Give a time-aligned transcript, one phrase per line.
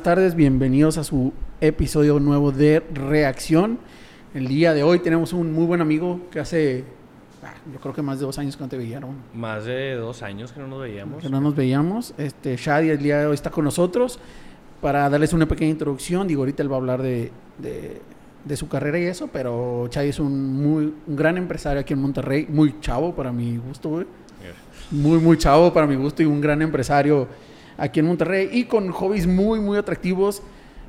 [0.00, 3.78] buenas tardes, bienvenidos a su episodio nuevo de Reacción.
[4.32, 6.84] El día de hoy tenemos un muy buen amigo que hace,
[7.42, 9.14] ah, yo creo que más de dos años que no te veíamos.
[9.34, 11.22] Más de dos años que no nos veíamos.
[11.22, 12.14] Que no nos veíamos.
[12.16, 14.18] Este, Shadi el día de hoy está con nosotros
[14.80, 16.26] para darles una pequeña introducción.
[16.26, 18.00] Digo, ahorita él va a hablar de, de,
[18.46, 22.00] de su carrera y eso, pero Shadi es un muy un gran empresario aquí en
[22.00, 24.06] Monterrey, muy chavo para mi gusto, güey.
[24.92, 27.28] Muy, muy chavo para mi gusto y un gran empresario
[27.80, 30.42] aquí en Monterrey y con hobbies muy, muy atractivos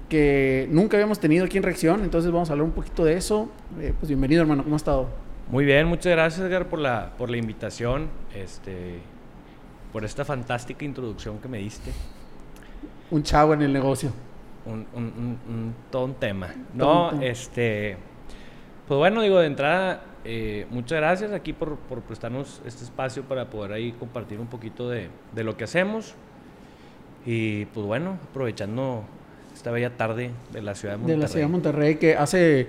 [0.09, 2.03] que nunca habíamos tenido aquí en Reacción.
[2.03, 3.49] Entonces vamos a hablar un poquito de eso.
[3.79, 4.63] Eh, pues bienvenido, hermano.
[4.63, 5.07] ¿Cómo has estado?
[5.49, 8.99] Muy bien, muchas gracias, Edgar, por la, por la invitación, este,
[9.91, 11.91] por esta fantástica introducción que me diste.
[13.09, 14.11] Un chavo en el negocio.
[14.65, 16.47] Un, un, un, un- todo un tema.
[16.77, 17.25] Todo No, tema.
[17.25, 17.97] este,
[18.87, 23.49] pues bueno, digo, de entrada, eh, muchas gracias aquí por, por prestarnos este espacio para
[23.49, 26.15] poder ahí compartir un poquito de, de lo que hacemos.
[27.25, 29.03] Y pues bueno, aprovechando
[29.53, 31.21] esta bella tarde de la ciudad de De Monterrey.
[31.21, 32.67] la ciudad de Monterrey, que hace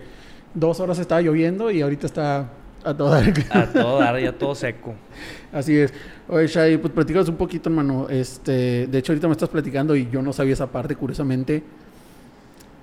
[0.55, 2.51] dos horas estaba lloviendo y ahorita está
[2.85, 3.23] a toda.
[3.51, 4.95] A todo dar, ya todo seco.
[5.53, 5.93] Así es.
[6.29, 8.09] Oye, Shai, pues platícanos un poquito, hermano.
[8.09, 11.63] Este, de hecho, ahorita me estás platicando y yo no sabía esa parte, curiosamente,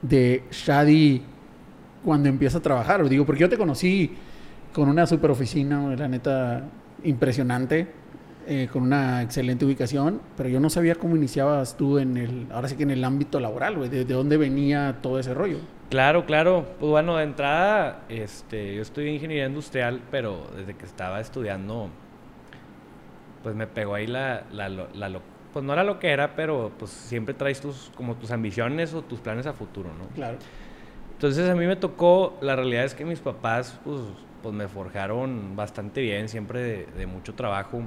[0.01, 1.21] de Shadi
[2.03, 3.07] cuando empieza a trabajar.
[3.09, 4.15] Digo, porque yo te conocí
[4.73, 6.63] con una super oficina, la neta,
[7.03, 7.87] impresionante,
[8.49, 12.67] eh, con una excelente ubicación, pero yo no sabía cómo iniciabas tú en el, ahora
[12.67, 15.59] sí que en el ámbito laboral, güey, de, de dónde venía todo ese rollo.
[15.91, 16.65] Claro, claro.
[16.79, 21.89] Pues bueno, de entrada, este, yo estudié ingeniería industrial, pero desde que estaba estudiando,
[23.43, 25.21] pues me pegó ahí la, la, la
[25.53, 29.03] pues no era lo que era, pero pues siempre traes tus, como tus ambiciones o
[29.03, 30.07] tus planes a futuro, ¿no?
[30.15, 30.37] Claro.
[31.13, 34.01] Entonces a mí me tocó, la realidad es que mis papás, pues,
[34.41, 37.83] pues me forjaron bastante bien, siempre de, de mucho trabajo.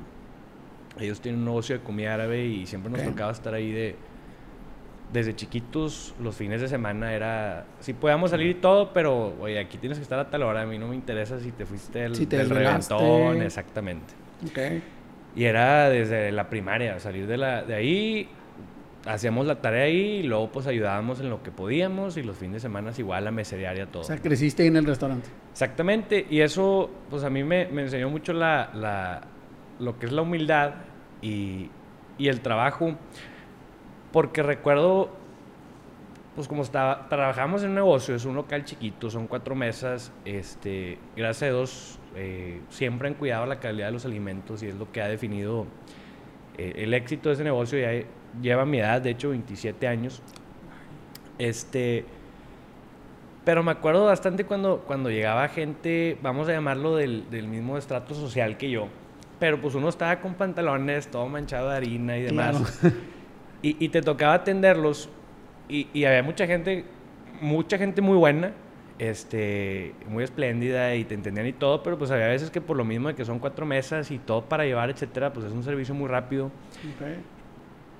[1.01, 3.09] Ellos tienen un negocio de comida árabe y siempre nos Ok.
[3.09, 3.97] tocaba estar ahí de...
[5.13, 7.67] Desde chiquitos, los fines de semana era...
[7.81, 10.63] Sí podíamos salir y todo, pero, oye, aquí tienes que estar a tal hora.
[10.63, 14.15] A mí no me interesa si te fuiste del, Si te del reventón, exactamente.
[14.47, 14.83] Ok.
[15.37, 18.29] Y era desde la primaria, salir de, la, de ahí,
[19.07, 22.55] hacíamos la tarea ahí y luego pues ayudábamos en lo que podíamos y los fines
[22.55, 24.03] de semana igual a meserear y a todo.
[24.03, 25.29] O sea, creciste en el restaurante.
[25.53, 29.23] Exactamente, y eso pues a mí me, me enseñó mucho la, la-
[29.83, 30.75] lo que es la humildad
[31.21, 31.71] y,
[32.19, 32.95] el trabajo,
[34.13, 35.11] porque recuerdo,
[36.37, 41.51] pues como trabajamos en un negocio, es un local chiquito, son cuatro mesas, este, gracias
[41.51, 45.03] a Dios eh, siempre han cuidado la calidad de los alimentos y es lo que
[45.03, 45.67] ha definido
[46.59, 48.07] eh, el éxito de ese negocio, ya
[48.41, 50.23] lleva mi edad, de hecho 27 años,
[51.39, 52.05] este...
[53.45, 58.57] Pero me acuerdo bastante cuando, cuando llegaba gente, vamos a llamarlo del mismo estrato social
[58.57, 58.87] que yo.
[59.43, 62.79] Pero pues uno estaba con pantalones, todo manchado de harina y demás.
[62.81, 62.97] Claro.
[63.61, 65.09] Y, y te tocaba atenderlos.
[65.69, 66.85] Y, y había mucha gente,
[67.41, 68.53] mucha gente muy buena,
[69.01, 71.83] este, muy espléndida y te entendían y todo.
[71.83, 74.43] Pero pues había veces que por lo mismo de que son cuatro mesas y todo
[74.43, 76.53] para llevar, etcétera, pues es un servicio muy rápido.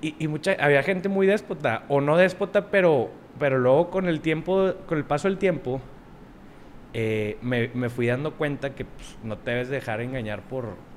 [0.01, 4.21] Y, y mucha, había gente muy déspota, o no déspota, pero, pero luego con el
[4.21, 5.81] tiempo, con el paso del tiempo,
[6.93, 10.92] eh, me, me fui dando cuenta que pues, no te debes dejar engañar por,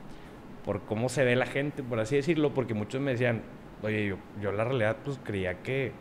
[0.67, 3.43] por cómo se ve la gente, por así decirlo, porque muchos me decían,
[3.83, 5.93] oye, yo, yo la realidad pues creía que,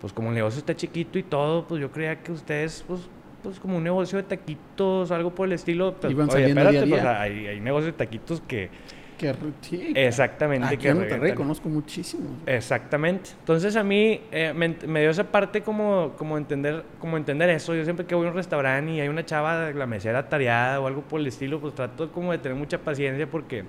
[0.00, 3.10] pues como el negocio está chiquito y todo, pues yo creía que ustedes, pues,
[3.42, 6.68] pues como un negocio de taquitos, algo por el estilo, pues, Iban oye, saliendo día
[6.68, 7.20] a espérate, pues día.
[7.20, 8.70] hay, hay negocios de taquitos que
[9.18, 12.32] Que, sí, exactamente Aquí que en Monterrey conozco muchísimos.
[12.44, 13.30] Exactamente.
[13.40, 17.74] Entonces a mí eh, me, dio esa parte como, como, entender, como entender eso.
[17.74, 20.86] Yo siempre que voy a un restaurante y hay una chava, la mesera tareada o
[20.86, 23.64] algo por el estilo, pues trato como de tener mucha paciencia porque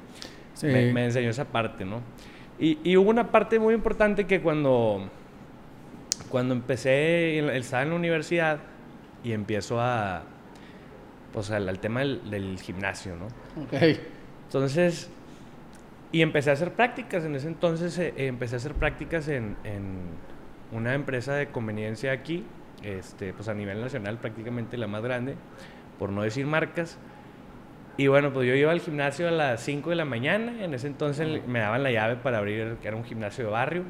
[0.58, 0.66] Sí.
[0.66, 2.02] me, me enseñó esa parte, ¿no?
[2.60, 5.08] Y, y hubo una parte muy importante que cuando,
[6.30, 8.60] cuando empecé, estaba en la universidad
[9.24, 10.24] y empiezo a,
[11.32, 13.28] pues al, al tema del, del gimnasio, ¿no?
[13.62, 14.00] Ok.
[14.48, 15.10] Entonces,
[16.12, 17.24] y empecé a hacer prácticas.
[17.26, 19.98] En ese entonces eh, eh, empecé a hacer prácticas en, en
[20.72, 22.46] una empresa de conveniencia aquí,
[22.84, 25.36] este, pues a nivel nacional prácticamente la más grande,
[26.00, 26.98] por no decir marcas.
[28.00, 30.64] Y bueno, pues yo iba al gimnasio a las 5 de la mañana.
[30.64, 33.84] En ese entonces me daban la llave para abrir, que era un gimnasio de barrio.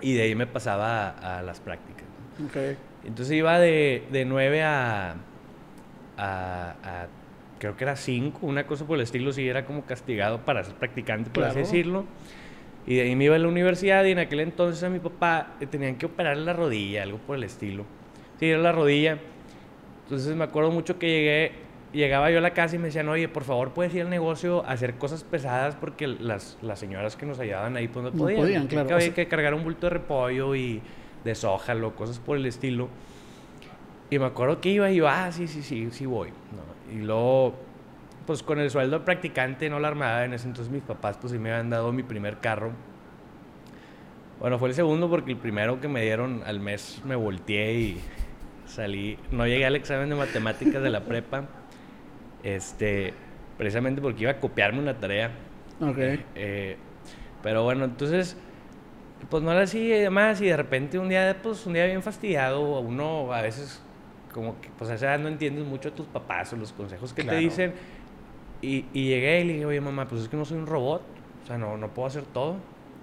[0.00, 2.04] Y de ahí me pasaba a, a las prácticas.
[2.38, 2.46] ¿no?
[2.46, 2.76] Ok.
[3.04, 5.16] Entonces iba de, de 9 a,
[6.16, 7.06] a, a-
[7.64, 10.74] creo que era 5, una cosa por el estilo, sí era como castigado para ser
[10.74, 12.04] practicante, por así decirlo.
[12.86, 15.54] Y de ahí me iba a la universidad y en aquel entonces a mi papá
[15.58, 17.84] le tenían que operar la rodilla, algo por el estilo.
[18.38, 19.16] Sí, era la rodilla.
[20.04, 21.52] Entonces me acuerdo mucho que llegué,
[21.94, 24.62] llegaba yo a la casa y me decían, oye, por favor, puedes ir al negocio
[24.66, 28.18] a hacer cosas pesadas porque las, las señoras que nos ayudaban ahí pues no No
[28.18, 28.40] podían.
[28.40, 28.88] podían, claro.
[28.90, 30.82] O había sea- que cargar un bulto de repollo y
[31.24, 31.34] de
[31.96, 32.90] cosas por el estilo.
[34.10, 36.28] Y me acuerdo que iba y yo, ah, sí, sí, sí, sí voy.
[36.28, 36.73] ¿no?
[36.92, 37.54] Y luego,
[38.26, 41.32] pues con el sueldo de practicante, no la armada, en ese entonces mis papás pues
[41.32, 42.72] sí me habían dado mi primer carro.
[44.40, 48.00] Bueno, fue el segundo porque el primero que me dieron al mes me volteé y
[48.66, 51.44] salí, no llegué al examen de matemáticas de la prepa,
[52.42, 53.14] este,
[53.56, 55.30] precisamente porque iba a copiarme una tarea.
[55.80, 55.98] Ok.
[56.34, 56.76] Eh,
[57.42, 58.36] pero bueno, entonces,
[59.30, 62.02] pues no era así y demás, y de repente un día, pues un día bien
[62.02, 63.82] fastidiado, uno a veces
[64.34, 67.14] como que, pues a esa edad no entiendes mucho a tus papás o los consejos
[67.14, 67.38] que Claro.
[67.38, 67.72] te dicen,
[68.60, 71.02] y, y llegué y le dije, oye mamá, pues es que no soy un robot,
[71.44, 72.56] o sea, no, no puedo hacer todo.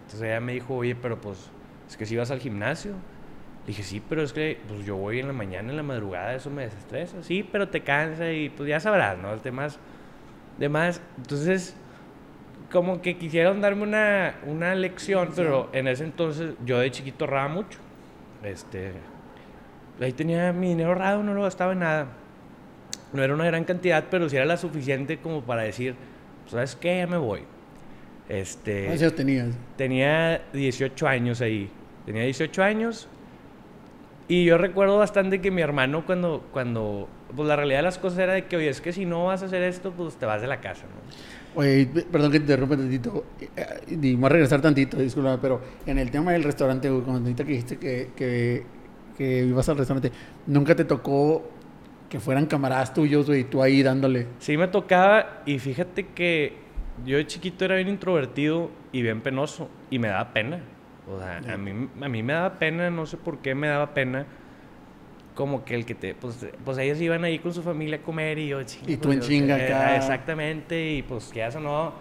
[0.04, 1.50] Entonces ella me dijo, oye, pero pues,
[1.88, 2.92] es que si vas al gimnasio.
[3.62, 6.34] Le dije, sí, pero es que pues yo voy en la mañana, en la madrugada,
[6.34, 7.22] eso me desestresa.
[7.22, 9.32] Sí, pero te cansa y pues ya sabrás, ¿no?
[9.32, 9.78] El tema es
[10.58, 11.00] demás.
[11.18, 11.76] Entonces,
[12.72, 17.50] como que quisieron darme una, una lección, pero en ese entonces yo de chiquito ahorraba
[17.50, 17.78] mucho.
[18.44, 18.94] Este,
[20.00, 22.08] ahí tenía mi dinero ahorrado, no lo gastaba en nada.
[23.14, 25.96] No era una gran cantidad, pero sí era la suficiente como para decir,
[26.48, 27.00] ¿sabes qué?
[27.00, 27.42] Ya me voy.
[28.30, 29.48] Este, ¿Cuántos años tenías?
[29.76, 31.70] tenía 18 años ahí.
[32.06, 33.08] Tenía 18 años.
[34.28, 38.20] Y yo recuerdo bastante que mi hermano cuando, cuando, pues la realidad de las cosas
[38.20, 40.42] era de que, oye, es que si no vas a hacer esto, pues te vas
[40.42, 41.60] de la casa, ¿no?
[41.60, 43.26] Oye, perdón que te interrumpa tantito.
[43.42, 47.44] eh, Y voy a regresar tantito, disculpa, pero en el tema del restaurante, cuando ahorita
[47.44, 48.64] que dijiste que, que,
[49.22, 50.12] que ibas al restaurante,
[50.48, 51.48] ¿nunca te tocó
[52.10, 54.28] que fueran camaradas tuyos, güey, y tú ahí dándole?
[54.40, 56.54] Sí me tocaba y fíjate que
[57.06, 60.60] yo de chiquito era bien introvertido y bien penoso y me daba pena.
[61.08, 63.94] O sea, a mí, a mí me daba pena, no sé por qué me daba
[63.94, 64.26] pena.
[65.36, 68.38] Como que el que te, pues, pues ellos iban ahí con su familia a comer
[68.38, 69.66] y yo, "Chinga, Y tú pues, en yo chinga qué".
[69.74, 69.96] acá.
[69.96, 71.94] Exactamente, y pues ya eso no,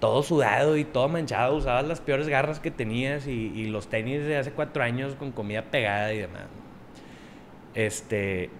[0.00, 4.24] todo sudado y todo manchado, usabas las peores garras que tenías y, y los tenis
[4.24, 6.44] de hace cuatro años con comida pegada y demás.
[7.74, 8.50] Este,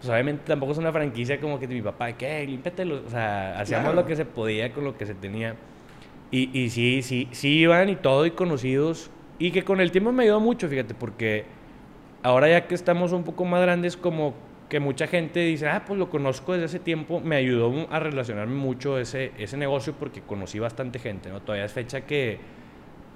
[0.00, 2.46] pues obviamente tampoco es una franquicia como que mi papá, ¿qué?
[2.46, 3.02] Límpiatelo.
[3.06, 4.02] O sea, hacíamos Claro.
[4.02, 5.56] lo que se podía con lo que se tenía.
[6.30, 9.10] Y, y sí, sí, sí iban y todo y conocidos.
[9.38, 11.44] Y que con el tiempo me ayudó mucho, fíjate, porque
[12.22, 14.34] ahora ya que estamos un poco más grandes, como
[14.74, 18.56] que mucha gente dice, ah, pues lo conozco desde hace tiempo, me ayudó a relacionarme
[18.56, 21.40] mucho ese, ese negocio porque conocí bastante gente, ¿no?
[21.40, 22.40] Todavía es fecha que,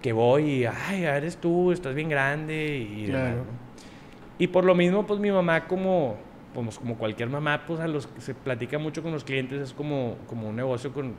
[0.01, 3.37] que voy y, ay, eres tú, estás bien grande y demás, Claro.
[3.39, 3.45] ¿no?
[4.39, 6.15] Y por lo mismo, pues mi mamá, como,
[6.55, 9.73] pues, como cualquier mamá, pues a los que se platica mucho con los clientes, es
[9.73, 11.15] como, como un negocio con,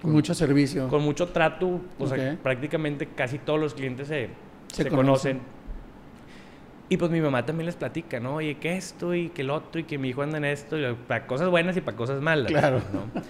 [0.00, 0.88] Con mucho servicio.
[0.88, 1.82] con mucho trato.
[1.98, 2.38] O sea, Ok.
[2.38, 4.30] prácticamente casi todos los clientes se,
[4.68, 5.36] Se se conocen.
[5.36, 5.61] conocen.
[6.92, 8.34] Y pues mi mamá también les platica, ¿no?
[8.34, 10.94] Oye, que esto y que el otro y que mi hijo anda en esto, y
[11.08, 12.52] para cosas buenas y para cosas malas.
[12.52, 12.82] Claro.
[12.92, 13.22] ¿no?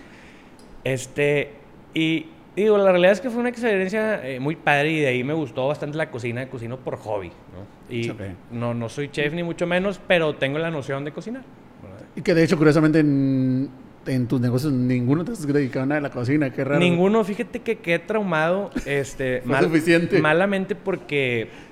[0.83, 1.53] Este,
[1.95, 2.27] y
[2.57, 5.33] digo, la realidad es que fue una experiencia eh, muy padre y de ahí me
[5.33, 7.95] gustó bastante la cocina, cocino por hobby, ¿no?
[7.95, 8.13] Y
[8.51, 11.45] no, no soy chef ni mucho menos, pero tengo la noción de cocinar.
[11.85, 12.05] ¿verdad?
[12.17, 13.71] Y que de hecho, curiosamente, en,
[14.07, 16.81] en tus negocios ninguno te has dedicado a nada de la cocina, qué raro.
[16.81, 20.21] Ninguno, fíjate que quedé traumado, este, Fue suficiente.
[20.21, 21.71] malamente porque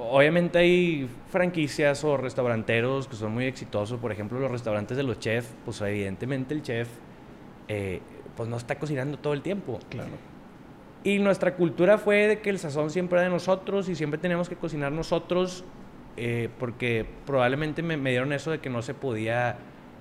[0.00, 5.18] obviamente hay franquicias o restauranteros que son muy exitosos, por ejemplo los restaurantes de los
[5.18, 6.88] chefs, pues evidentemente el chef
[7.68, 8.00] eh,
[8.36, 9.78] pues no está cocinando todo el tiempo.
[9.88, 10.10] Claro.
[11.02, 14.48] Y nuestra cultura fue de que el sazón siempre era de nosotros y siempre teníamos
[14.48, 15.64] que cocinar nosotros
[16.16, 19.56] eh, porque probablemente me, me dieron eso de que no se podía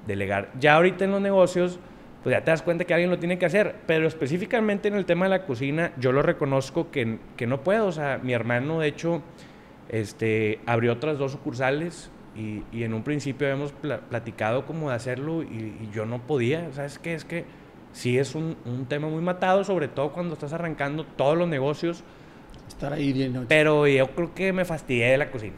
[0.06, 0.50] delegar.
[0.60, 1.80] Ya ahorita en los negocios,
[2.24, 5.06] pues ya te das cuenta que alguien lo tiene que hacer, pero específicamente en el
[5.06, 7.88] tema de la cocina, yo lo reconozco que, que no puedo.
[7.88, 9.22] O sea, mi hermano, de hecho,
[9.90, 14.96] este, abrió otras dos sucursales y, y en un principio habíamos pla- platicado como de
[14.96, 15.46] hacerlo y,
[15.82, 16.72] y yo no podía.
[16.74, 17.14] ¿Sabes qué?
[17.16, 17.46] Es que
[17.92, 22.04] sí es un, un tema muy matado, sobre todo cuando estás arrancando todos los negocios,
[22.68, 23.48] Estar ahí y noche.
[23.50, 25.56] pero yo creo que me fastidié de la cocina.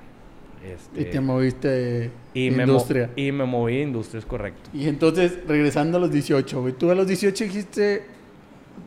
[0.64, 3.10] Este, Y te moviste y me industria.
[3.16, 4.70] y me moví de industria, es correcto.
[4.74, 6.74] Y entonces, regresando a los 18, güey.
[6.74, 8.06] Tú a los 18 dijiste...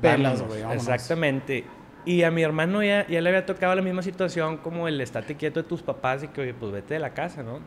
[0.00, 0.62] Pelas, güey.
[0.72, 1.64] Exactamente.
[2.06, 5.37] Y a mi hermano ya, ya le había tocado la misma situación como el estate
[5.37, 7.61] quieto de tus papás y que, oye, pues vete de la casa, ¿no?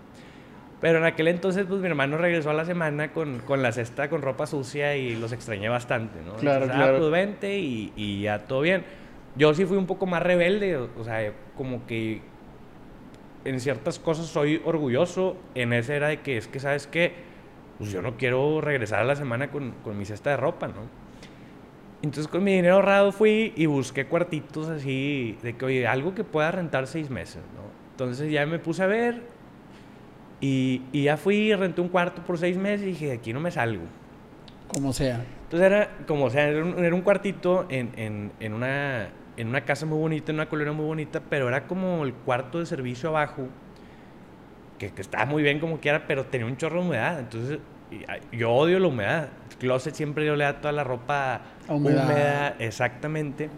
[0.79, 4.09] Pero en aquel entonces, pues mi hermano regresó a la semana con, con la cesta
[4.09, 6.35] con ropa sucia y los extrañé bastante, ¿no?
[6.35, 6.95] Claro, Entonces, claro.
[6.95, 8.83] Ah, pues vente y, y ya todo bien.
[9.35, 12.21] Yo sí fui un poco más rebelde, o, o sea, como que
[13.43, 15.35] en ciertas cosas soy orgulloso.
[15.55, 17.13] En ese era de que es que, ¿sabes qué?
[17.79, 21.06] Pues yo no quiero regresar a la semana con, con mi cesta de ropa, ¿no?
[22.03, 26.23] Entonces con mi dinero ahorrado fui y busqué cuartitos así de que, oye, algo que
[26.23, 27.63] pueda rentar seis meses, ¿no?
[27.91, 29.23] Entonces ya me puse a ver
[30.39, 33.39] y, y ya fui renté un cuarto por seis meses y dije, de aquí no
[33.39, 33.83] me salgo.
[34.67, 35.25] Como sea.
[35.43, 39.61] Entonces era como, sea, era un, era un cuartito en, en, en una, en una
[39.61, 43.09] casa muy bonita, en una colonia muy bonita, pero era como el cuarto de servicio
[43.09, 43.47] abajo,
[44.77, 47.19] que, que estaba muy bien como quiera, pero tenía un chorro de humedad.
[47.19, 47.59] Entonces,
[48.31, 49.29] yo odio la humedad.
[49.49, 52.05] El closet siempre yo le da toda la ropa Humedad.
[52.05, 53.49] húmeda, exactamente.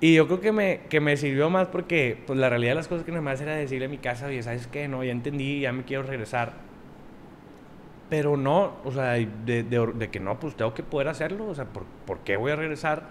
[0.00, 2.88] Y yo creo que me, que me sirvió más porque pues, la realidad de las
[2.88, 4.88] cosas que nada más era decirle a mi casa, oye, ¿sabes qué?
[4.88, 6.54] No, ya entendí, ya me quiero regresar.
[8.08, 9.26] Pero no, o sea, de,
[9.62, 12.50] de- de que no, pues tengo que poder hacerlo, o sea, ¿por, por qué voy
[12.52, 13.04] a regresar?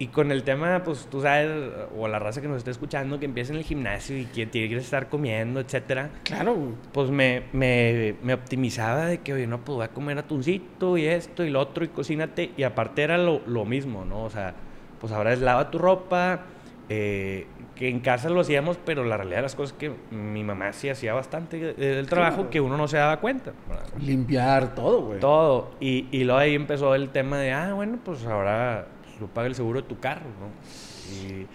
[0.00, 1.50] Y con el tema, pues tú sabes,
[1.96, 4.70] o la raza que nos está escuchando, que empieza en el gimnasio y que tiene
[4.70, 6.56] que estar comiendo, etcétera, Claro,
[6.92, 11.04] pues me, me, me optimizaba de que, oye, no, pues voy a comer atuncito y
[11.04, 12.50] esto y lo otro y cocínate.
[12.56, 14.24] Y aparte era lo, lo mismo, ¿no?
[14.24, 14.54] O sea,
[15.00, 16.40] pues ahora es lava tu ropa,
[16.88, 20.42] eh, que en casa lo hacíamos, pero la realidad de las cosas es que mi
[20.42, 22.50] mamá sí hacía bastante del trabajo Claro.
[22.50, 23.52] que uno no se daba cuenta.
[23.68, 23.84] ¿verdad?
[24.00, 25.20] Limpiar todo, güey.
[25.20, 25.72] Todo.
[25.78, 28.86] Y, y luego ahí empezó el tema de, ah, bueno, pues ahora
[29.20, 31.14] lo paga el seguro de tu carro, ¿no?
[31.14, 31.46] Y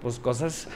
[0.00, 0.68] pues cosas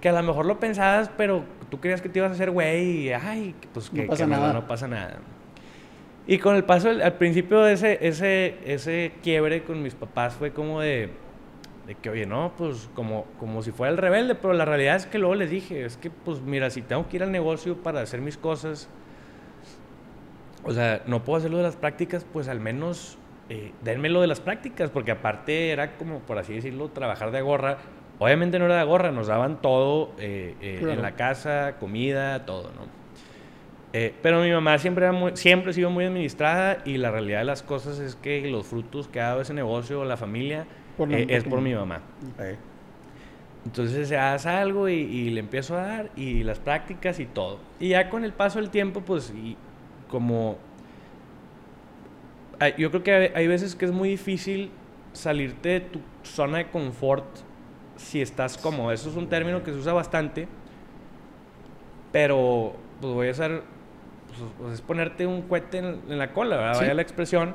[0.00, 3.06] que a lo mejor lo pensabas, pero tú creías que te ibas a hacer güey
[3.06, 4.52] y, ay, pues No que, pasa que nada.
[4.52, 5.18] no pasa nada.
[6.26, 10.52] Y con el paso, al principio de ese, ese, ese quiebre con mis papás fue
[10.52, 11.10] como de,
[11.86, 15.06] de que, oye, no, pues como, como si fuera el rebelde, pero la realidad es
[15.06, 18.00] que luego les dije, es que, pues mira, si tengo que ir al negocio para
[18.00, 18.88] hacer mis cosas,
[20.64, 24.40] o sea, no puedo hacerlo de las prácticas, pues al menos eh, denmelo de las
[24.40, 27.78] prácticas, porque aparte era como, por así decirlo, trabajar de gorra.
[28.18, 30.94] Obviamente no era de gorra, nos daban todo eh, eh, Claro.
[30.94, 32.86] en la casa, comida, todo, ¿no?
[33.92, 37.38] Eh, pero mi mamá siempre, era muy- siempre ha sido muy administrada y la realidad
[37.40, 41.10] de las cosas es que los frutos que ha dado ese negocio, la familia, Por
[41.10, 42.00] la- eh, es por mi mamá.
[42.36, 42.42] Ok.
[43.66, 47.60] Entonces se hace algo y, y le empiezo a dar y las prácticas y todo.
[47.80, 49.56] Y ya con el paso del tiempo, pues, y
[50.08, 50.58] como...
[52.68, 54.70] Yo creo que hay, veces que es muy difícil
[55.12, 57.24] salirte de tu zona de confort
[57.96, 58.92] si estás cómodo.
[58.92, 60.48] Eso es un término que se usa bastante,
[62.12, 63.62] pero pues voy a hacer...
[64.28, 66.74] Pues, pues, es ponerte un cohete en, en la cola, ¿verdad?
[66.74, 66.80] Sí.
[66.80, 67.54] Vaya la expresión.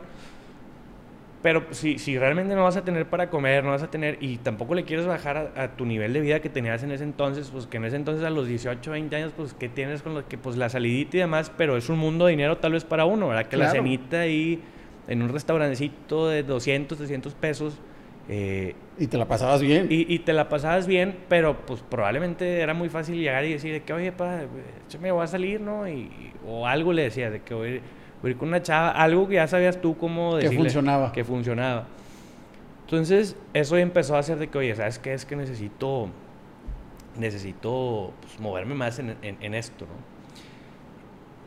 [1.42, 4.38] Pero si, si realmente no vas a tener para comer, no vas a tener, y
[4.38, 7.50] tampoco le quieres bajar a, a tu nivel de vida que tenías en ese entonces,
[7.50, 10.28] pues que en ese entonces a los 18, 20 años, pues que tienes con lo
[10.28, 13.06] que, pues la salidita y demás, pero es un mundo de dinero tal vez para
[13.06, 13.46] uno, ¿verdad?
[13.46, 13.84] Que la Claro.
[13.84, 14.62] cenita ahí
[15.10, 17.78] en un restaurancito de 200, 300 pesos,
[18.30, 19.88] eh, Y te la pasabas bien.
[19.90, 23.74] y, y te la pasabas bien, pero pues probablemente era muy fácil llegar y decir
[23.74, 24.42] de que, oye, pa,
[25.02, 25.88] me voy a salir, ¿no?
[25.90, 26.10] Y,
[26.48, 27.82] o algo le decía, de que voy,
[28.22, 30.58] voy a ir con una chava, algo que ya sabías tú cómo Que decirle.
[30.66, 31.12] funcionaba.
[31.12, 31.88] Que funcionaba.
[32.86, 35.14] Entonces, eso empezó a hacer de que, oye, ¿sabes qué?
[35.14, 36.10] Es que necesito,
[37.18, 40.20] necesito pues, moverme más en, en- en esto, ¿no?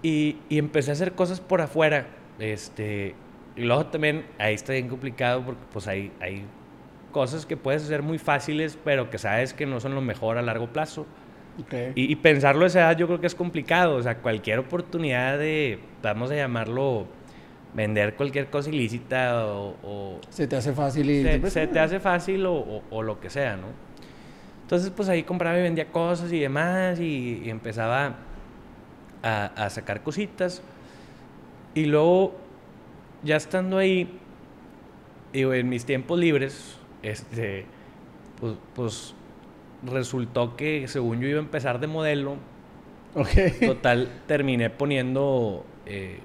[0.02, 2.06] Y, y empecé a hacer cosas por afuera,
[2.40, 3.14] este...
[3.56, 6.44] Y luego también, ahí está bien complicado porque pues hay, hay
[7.12, 10.42] cosas que puedes hacer muy fáciles, pero que sabes que no son lo mejor a
[10.42, 11.06] largo plazo.
[11.60, 11.74] Ok.
[11.94, 13.96] Y, y pensarlo a esa edad yo creo que es complicado.
[13.96, 17.06] O sea, cualquier oportunidad de, vamos a llamarlo,
[17.74, 21.22] vender cualquier cosa ilícita o, o Se te hace fácil y...
[21.22, 23.66] se, se te hace fácil o, o- o lo que sea, ¿no?
[24.62, 28.14] Entonces, pues ahí compraba y vendía cosas y demás y, y empezaba
[29.22, 30.62] a, a sacar cositas.
[31.74, 32.34] Y luego,
[33.22, 34.18] ya estando ahí,
[35.32, 37.66] digo, en mis tiempos libres, este,
[38.40, 39.14] pues, pues
[39.84, 42.36] resultó que según yo iba a empezar de modelo.
[43.66, 46.18] Total, terminé poniendo eh,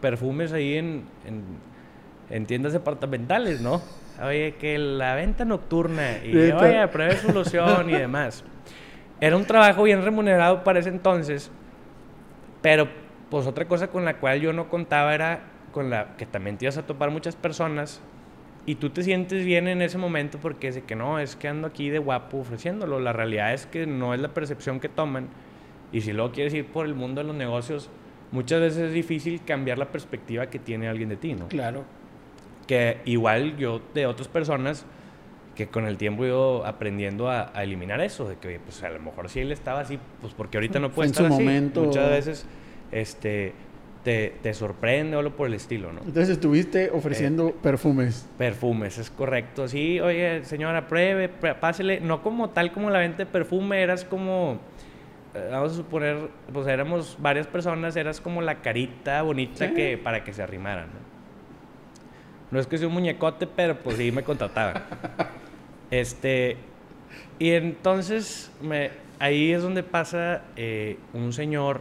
[0.00, 1.42] perfumes ahí en, en,
[2.28, 3.80] en tiendas departamentales, ¿no?
[4.22, 8.44] Oye, que la venta nocturna y oye, pruebe su loción y demás.
[9.20, 11.50] Era un trabajo bien remunerado para ese entonces,
[12.60, 12.88] pero
[13.30, 15.40] pues otra cosa con la cual yo no contaba era
[15.74, 18.00] con la que también te ibas a topar muchas personas
[18.64, 21.48] y tú te sientes bien en ese momento porque es de que no, es que
[21.48, 23.00] ando aquí de guapo ofreciéndolo.
[23.00, 25.26] La realidad es que no es la percepción que toman.
[25.92, 27.90] Y si luego quieres ir por el mundo de los negocios,
[28.30, 31.48] muchas veces es difícil cambiar la perspectiva que tiene alguien de ti, ¿no?
[31.48, 31.84] Claro.
[32.68, 34.86] Que igual yo de otras personas
[35.56, 38.90] que con el tiempo he ido aprendiendo a, a eliminar eso, de que pues a
[38.90, 41.42] lo mejor si él estaba así, pues porque ahorita no puede en estar su así.
[41.42, 41.82] momento.
[41.82, 42.46] Muchas veces
[42.92, 43.52] este,
[44.04, 46.00] te, te sorprende o algo por el estilo, ¿no?
[46.00, 47.54] Entonces estuviste ofreciendo Eh.
[47.62, 48.28] perfumes.
[48.38, 49.66] Perfumes, es correcto.
[49.66, 52.00] Sí, oye, señora, pruebe, pr- pásele.
[52.00, 54.58] No como tal como la venta de perfume, eras como,
[55.34, 59.74] eh, vamos a suponer, pues éramos varias personas, eras como la carita bonita Sí.
[59.74, 60.86] que para que se arrimaran.
[60.88, 61.04] ¿no?
[62.50, 64.82] No es que sea un muñecote, pero pues sí me contrataban.
[65.90, 66.56] este,
[67.38, 71.80] y entonces me, ahí es donde pasa eh, un señor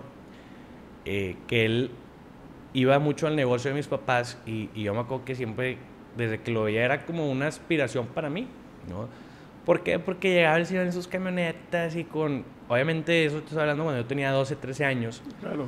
[1.04, 1.92] que él
[2.74, 5.78] iba mucho al negocio de mis papás y, y yo me acuerdo que siempre,
[6.18, 8.48] desde que lo veía, era como una aspiración para mí.
[8.90, 9.08] ¿no?
[9.66, 10.00] ¿Por qué?
[10.00, 12.44] Porque llegaba el señor en sus camionetas y con...
[12.68, 15.22] Obviamente eso estoy hablando cuando yo tenía 12, 13 años.
[15.40, 15.68] Claro.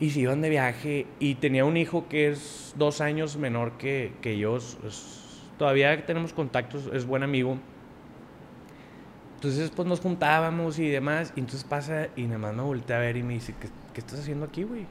[0.00, 4.12] Y se iban de viaje y tenía un hijo que es dos años menor que,
[4.22, 4.56] que yo.
[4.56, 4.78] es-
[5.58, 7.58] todavía tenemos contactos, es buen amigo.
[9.36, 11.32] Entonces, pues nos juntábamos y demás.
[11.36, 14.00] Y entonces pasa y nada más me voltea a ver y me dice, ¿qué, qué
[14.00, 14.86] estás haciendo aquí, güey?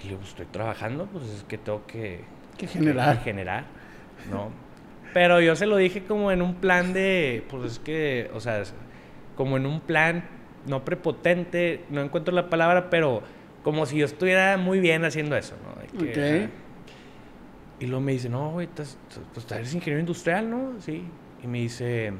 [0.00, 2.24] Y le digo, "Pues, estoy trabajando, pues es que tengo que,
[2.56, 3.18] Que generar.
[3.18, 3.64] que generar,
[4.30, 4.50] ¿no?
[5.12, 8.62] Pero yo se lo dije como en un plan de, pues es que, o sea,
[9.36, 10.24] como en un plan
[10.66, 13.22] no prepotente, no encuentro la palabra, pero
[13.64, 15.80] como si yo estuviera muy bien haciendo eso, ¿no?
[15.80, 16.42] De que, Ok.
[16.42, 16.50] ajá.
[17.80, 18.98] Y luego me dice, no, güey, pues
[19.50, 20.74] eres ingeniero industrial, ¿no?
[20.80, 21.02] Sí.
[21.42, 22.12] Y me dice,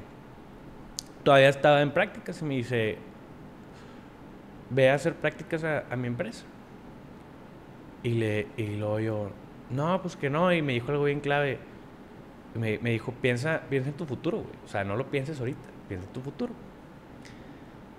[1.22, 2.96] todavía estaba en prácticas y me dice,
[4.70, 6.44] ve a hacer prácticas a, a mi empresa.
[8.02, 9.30] Y, le, y luego yo,
[9.70, 10.52] no, pues que no.
[10.52, 11.58] Y me dijo algo bien clave.
[12.54, 14.54] Me, me dijo, piensa, piensa en tu futuro, güey.
[14.64, 16.52] O sea, no lo pienses ahorita, piensa en tu futuro.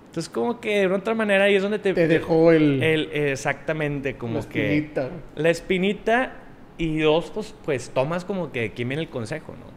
[0.08, 1.94] Entonces, como que de una otra manera ahí es donde te...
[1.94, 4.76] Te dejó el, el- exactamente, como la que...
[4.76, 5.10] espinita.
[5.36, 6.32] La espinita
[6.76, 9.72] y dos, pues, pues tomas como que quién viene el consejo, ¿no?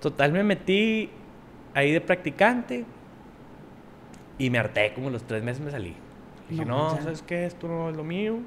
[0.00, 1.08] Total, me metí
[1.72, 2.84] ahí de practicante
[4.38, 5.94] y me harté, como los tres meses me salí.
[6.50, 7.02] Dije, No, no.
[7.02, 7.46] ¿sabes qué?
[7.46, 8.38] Esto no es lo mío.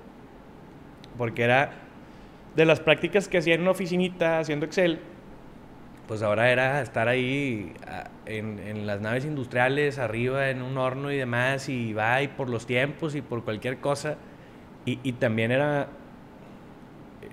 [1.18, 1.72] Porque era
[2.56, 5.00] de las prácticas que hacía en una oficinita haciendo Excel,
[6.08, 11.12] pues ahora era estar ahí a- en, en las naves industriales, arriba en un horno
[11.12, 14.18] y demás, y va y por los tiempos y por cualquier cosa.
[14.86, 15.84] Y, y también era
[17.22, 17.30] eh,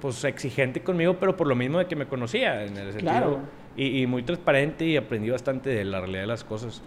[0.00, 3.00] pues exigente conmigo, pero por lo mismo de que me conocía, en el sentido.
[3.00, 3.40] Claro.
[3.76, 6.82] Y, y muy transparente y aprendí bastante de la realidad de las cosas.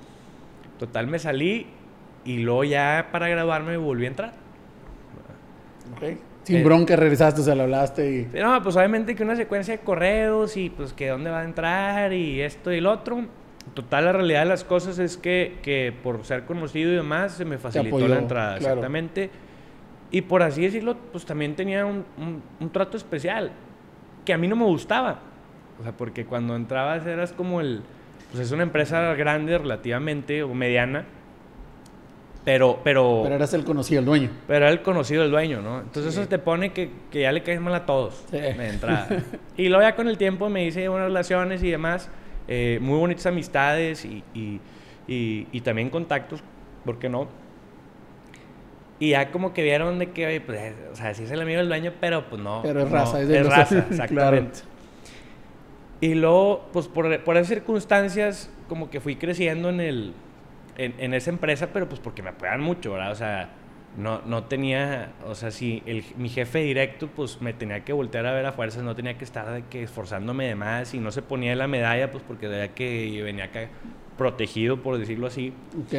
[0.77, 1.67] Total, me salí
[2.25, 4.33] y luego ya para graduarme volví a entrar.
[5.95, 6.19] Ok.
[6.43, 8.39] Sin Eh, bronca regresaste, o sea, le hablaste y...
[8.39, 12.13] No, pues obviamente que una secuencia de correos y pues que dónde va a entrar
[12.13, 13.25] y esto y lo otro.
[13.75, 17.45] Total, la realidad de las cosas es que, que por ser conocido y demás se
[17.45, 18.73] me facilitó apoyó, la entrada, claro.
[18.73, 19.29] exactamente.
[20.09, 23.51] Y por así decirlo, pues también tenía un, un- un trato especial
[24.25, 25.19] que a mí no me gustaba.
[25.79, 27.81] O sea, porque cuando entrabas eras como el...
[28.31, 31.05] Pues es una empresa grande relativamente o mediana,
[32.43, 32.79] pero...
[32.83, 34.29] Pero, Pero eras el conocido, el dueño.
[34.47, 35.79] pero era el conocido del dueño, ¿no?
[35.81, 36.19] Entonces Sí.
[36.21, 38.37] eso te pone que, que ya le caes mal a todos Sí.
[38.37, 39.07] de entrada.
[39.57, 42.09] y luego ya con el tiempo me hice buenas relaciones y demás,
[42.47, 44.59] eh, muy bonitas amistades y, y,
[45.07, 46.43] y- y también contactos,
[46.85, 47.27] ¿por qué no?
[48.99, 51.57] Y ya como que vieron de que, pues, eh, o sea, sí es el amigo
[51.57, 52.61] del dueño, pero pues no.
[52.61, 53.87] Pero es no, raza, es de los- raza, Claro.
[54.37, 54.59] exactamente.
[56.01, 60.13] Y luego, pues por, por esas circunstancias, como que fui creciendo en, el,
[60.77, 63.11] en, en esa empresa, pero pues porque me apoyaban mucho, ¿verdad?
[63.11, 63.49] O sea,
[63.97, 68.25] no, no tenía, o sea, si el, mi jefe directo, pues me tenía que voltear
[68.25, 71.11] a ver a fuerzas, no tenía que estar de que esforzándome de más y no
[71.11, 73.67] se ponía la medalla, pues porque veía que venía acá
[74.17, 75.53] protegido, por decirlo así.
[75.85, 75.93] Ok.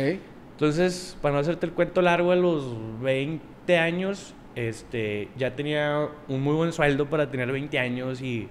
[0.52, 6.42] Entonces, para no hacerte el cuento largo, a los 20 años, este, ya tenía un
[6.42, 8.48] muy buen sueldo para tener 20 años y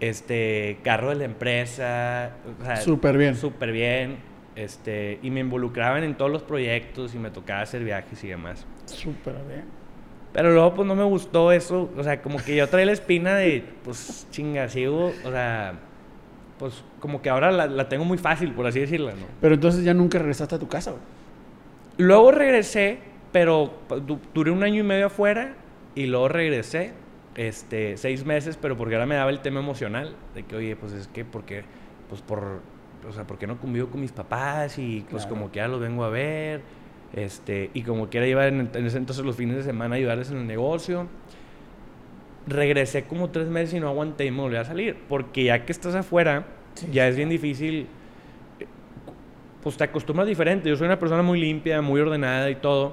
[0.00, 3.36] este carro de la empresa, o sea, Súper bien.
[3.36, 4.16] súper bien,
[4.56, 8.66] este, y me involucraban en todos los proyectos y me tocaba hacer viajes y demás.
[8.86, 9.64] Súper bien.
[10.32, 13.36] Pero luego pues no me gustó eso, o sea, como que yo traía la espina
[13.36, 15.74] de, pues chinga, sigo, o sea,
[16.58, 19.26] pues como que ahora la, la tengo muy fácil, por así decirlo, ¿no?
[19.40, 21.02] Pero entonces ya nunca regresaste a tu casa, güey.
[21.98, 22.98] Luego regresé,
[23.32, 23.72] pero
[24.04, 25.54] du- duré un año y medio afuera
[25.94, 26.92] y luego regresé,
[27.36, 30.92] este, seis meses, pero porque ahora me daba el tema emocional de que, oye, pues
[30.92, 31.62] es que, porque,
[32.08, 32.60] pues por,
[33.08, 34.78] o sea, ¿por qué no convivo con mis papás?
[34.78, 35.36] Y pues Claro.
[35.36, 36.62] como que ya los vengo a ver,
[37.14, 40.30] este, y como quiera llevar en, en ese entonces los fines de semana a ayudarles
[40.30, 41.06] en el negocio.
[42.46, 45.72] Regresé como tres meses y no aguanté y me volví a salir, porque ya que
[45.72, 47.86] estás afuera, Sí, ya sí, es bien difícil
[49.62, 50.68] pues te acostumbras diferente.
[50.68, 52.92] Yo soy una persona muy limpia, muy ordenada y todo.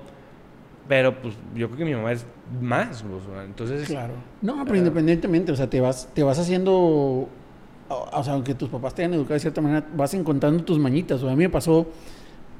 [0.87, 2.25] Pero pues yo creo que mi mamá es
[2.61, 3.03] más.
[3.03, 4.13] pues, entonces, Claro.
[4.41, 4.77] No, pero Ah.
[4.77, 7.27] independientemente, o sea, te vas, te vas haciendo,
[7.91, 10.79] o, o sea, aunque tus papás te hayan educado de cierta manera, vas encontrando tus
[10.79, 11.19] mañitas.
[11.21, 11.87] O sea, a mí me pasó,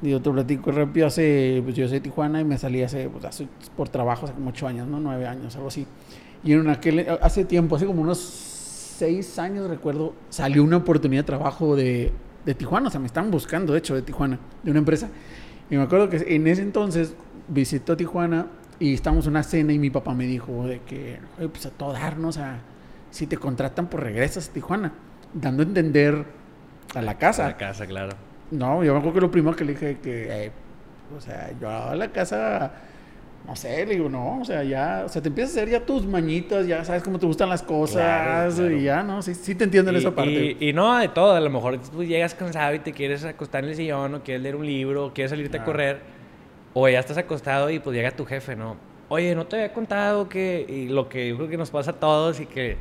[0.01, 3.25] digo, te platico rápido, hace, pues yo soy de Tijuana y me salí hace, pues,
[3.25, 4.99] hace- por trabajo, hace como ocho años, ¿no?
[4.99, 5.85] Nueve años, algo así.
[6.43, 11.27] Y en aquel, hace tiempo, hace como unos seis años, recuerdo, salió una oportunidad de
[11.27, 12.11] trabajo de,
[12.45, 15.09] de Tijuana, o sea, me estaban buscando, de hecho, de Tijuana, de una empresa.
[15.69, 17.13] Y me acuerdo que en ese entonces
[17.47, 18.47] visitó Tijuana
[18.79, 21.93] y estábamos en una cena y mi papá me dijo de que, pues a todo
[21.93, 22.57] darnos, a,
[23.11, 24.93] si te contratan, pues regresas a Tijuana,
[25.33, 26.23] dando a entender
[26.95, 27.45] a la a casa.
[27.47, 28.15] la casa, claro.
[28.51, 30.51] No, yo me acuerdo que lo primero que le dije que, eh,
[31.15, 32.71] o sea, yo a la casa
[33.47, 35.83] No sé, le digo, no, o sea, ya, o sea, te empiezas a hacer ya
[35.83, 38.71] tus mañitas, ya sabes cómo te gustan las cosas Claro, claro.
[38.77, 39.23] y ya, ¿no?
[39.23, 40.57] Sí, sí te entiendo en Y- esa parte.
[40.59, 41.31] Y, y no, de todo.
[41.33, 44.43] A lo mejor pues, llegas cansado y te quieres acostar en el sillón, o quieres
[44.43, 45.65] leer un libro, o quieres salirte a Ah.
[45.65, 45.99] correr.
[46.75, 48.75] O ya estás acostado y pues llega tu jefe, ¿no?
[49.09, 50.63] Oye, no te había contado que.
[50.69, 52.77] Y lo que yo creo que nos pasa a todos y que,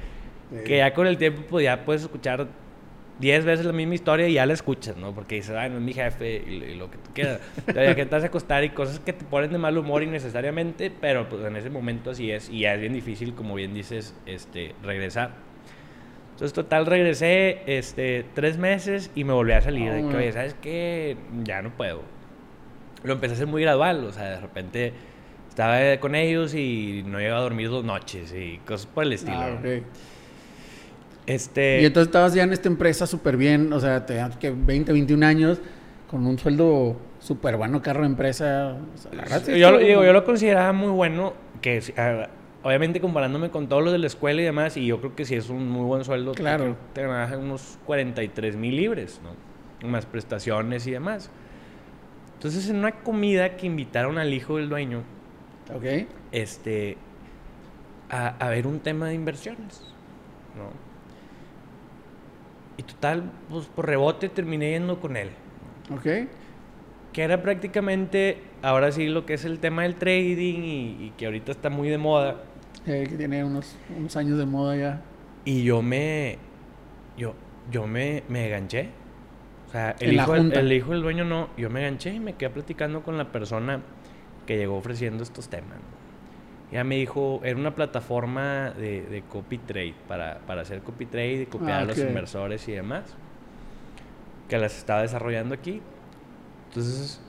[0.51, 0.65] Sí.
[0.65, 2.49] que ya con el tiempo pues ya puedes escuchar
[3.21, 5.15] 10 veces la misma historia y ya la escuchas, ¿no?
[5.15, 7.41] Porque dices, ay, no es mi jefe y, y lo que tú quieras.
[7.67, 10.03] Pero ya que te vas a acostar y cosas que te ponen de mal humor
[10.03, 13.75] innecesariamente, pero pues en ese momento así es y ya es bien difícil, como bien
[13.75, 15.33] dices, este, regresar.
[16.33, 19.93] Entonces, total, regresé este, tres meses y me volví a salir.
[19.93, 20.19] de que, Ah.
[20.19, 21.17] oye, ¿sabes qué?
[21.45, 22.01] Ya no puedo.
[23.05, 24.93] Lo empecé a hacer muy gradual, o sea, de repente
[25.51, 29.37] estaba con ellos y no llegaba a dormir dos noches y cosas por el estilo.
[29.39, 29.69] Ah, ¿no?
[31.31, 34.93] Este, Y entonces estabas ya en esta empresa súper bien, o sea, te que 20,
[34.93, 35.59] 21 años,
[36.11, 38.77] con un sueldo súper bueno, carro de empresa.
[38.95, 42.29] o sea, la verdad, sí yo, lo- digo, yo lo consideraba muy bueno, que ah,
[42.65, 45.37] obviamente comparándome con todos los de la escuela y demás, y yo creo que sí
[45.37, 46.33] es un muy buen sueldo.
[46.33, 46.77] Claro.
[46.95, 49.89] Te ganas unos 43 mil libres, ¿no?
[49.89, 51.31] Más prestaciones y demás.
[52.35, 55.03] Entonces, en una comida que invitaron al hijo del dueño,
[55.73, 56.07] Ok.
[56.33, 56.97] este,
[58.11, 59.83] a, a ver un tema de inversiones,
[60.57, 60.90] ¿no?
[62.81, 65.29] Y total, pues por rebote terminé yendo con él.
[65.95, 66.31] Ok.
[67.13, 71.27] Que era prácticamente, ahora sí, lo que es el tema del trading y, y que
[71.27, 72.37] ahorita está muy de moda.
[72.87, 75.03] Eh, que tiene unos, unos años de moda ya.
[75.45, 76.39] Y yo me,
[77.19, 77.35] yo,
[77.71, 78.89] yo me, me enganché.
[79.69, 82.49] O sea, el hijo, el hijo del dueño no, yo me enganché y me quedé
[82.49, 83.83] platicando con la persona
[84.47, 85.75] que llegó ofreciendo estos temas.
[85.75, 86.00] ¿no?
[86.73, 91.43] Ya me dijo, era una plataforma de, de copy trade, para, para hacer copy trade
[91.43, 93.17] y copiar Ah, a los inversores y demás,
[94.49, 95.81] que las estaba desarrollando aquí.
[96.69, 97.21] Entonces,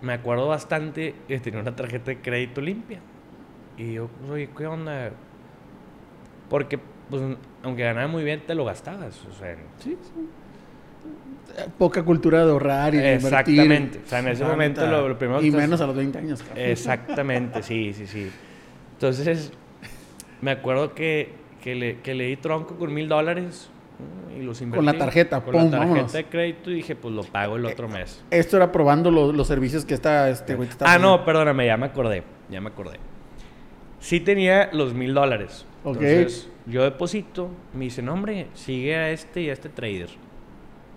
[0.00, 2.98] me acuerdo bastante que tenía una tarjeta de crédito limpia.
[3.76, 5.12] Y yo, pues, oye, ¿qué onda?
[6.48, 7.22] Porque, pues,
[7.62, 9.24] aunque ganaba muy bien, te lo gastabas.
[9.26, 10.28] O sea, Sí, sí.
[11.58, 13.60] Eh, Poca cultura de ahorrar y de invertir.
[13.60, 14.00] Exactamente.
[14.04, 16.42] O sea, en ese momento lo- lo primero Y menos a los 20 años.
[16.54, 18.30] Exactamente, sí, sí, sí.
[18.94, 19.52] Entonces,
[20.40, 21.32] me acuerdo que,
[21.62, 23.70] que, le, que le di tronco con mil dólares
[24.38, 24.76] y los invertí.
[24.84, 26.12] Con la tarjeta, Con pum, la tarjeta vámonos.
[26.12, 28.22] de crédito y dije, pues lo pago el otro mes.
[28.30, 30.68] Esto era probando los, los servicios que está este güey.
[30.80, 32.22] Ah, no, perdóname, ya me acordé.
[32.50, 32.98] Ya me acordé.
[33.98, 35.66] Sí tenía los mil dólares.
[35.84, 35.96] Ok.
[36.00, 37.50] Entonces, yo deposito.
[37.74, 40.08] Me dice, no, hombre, sigue a este y a este trader.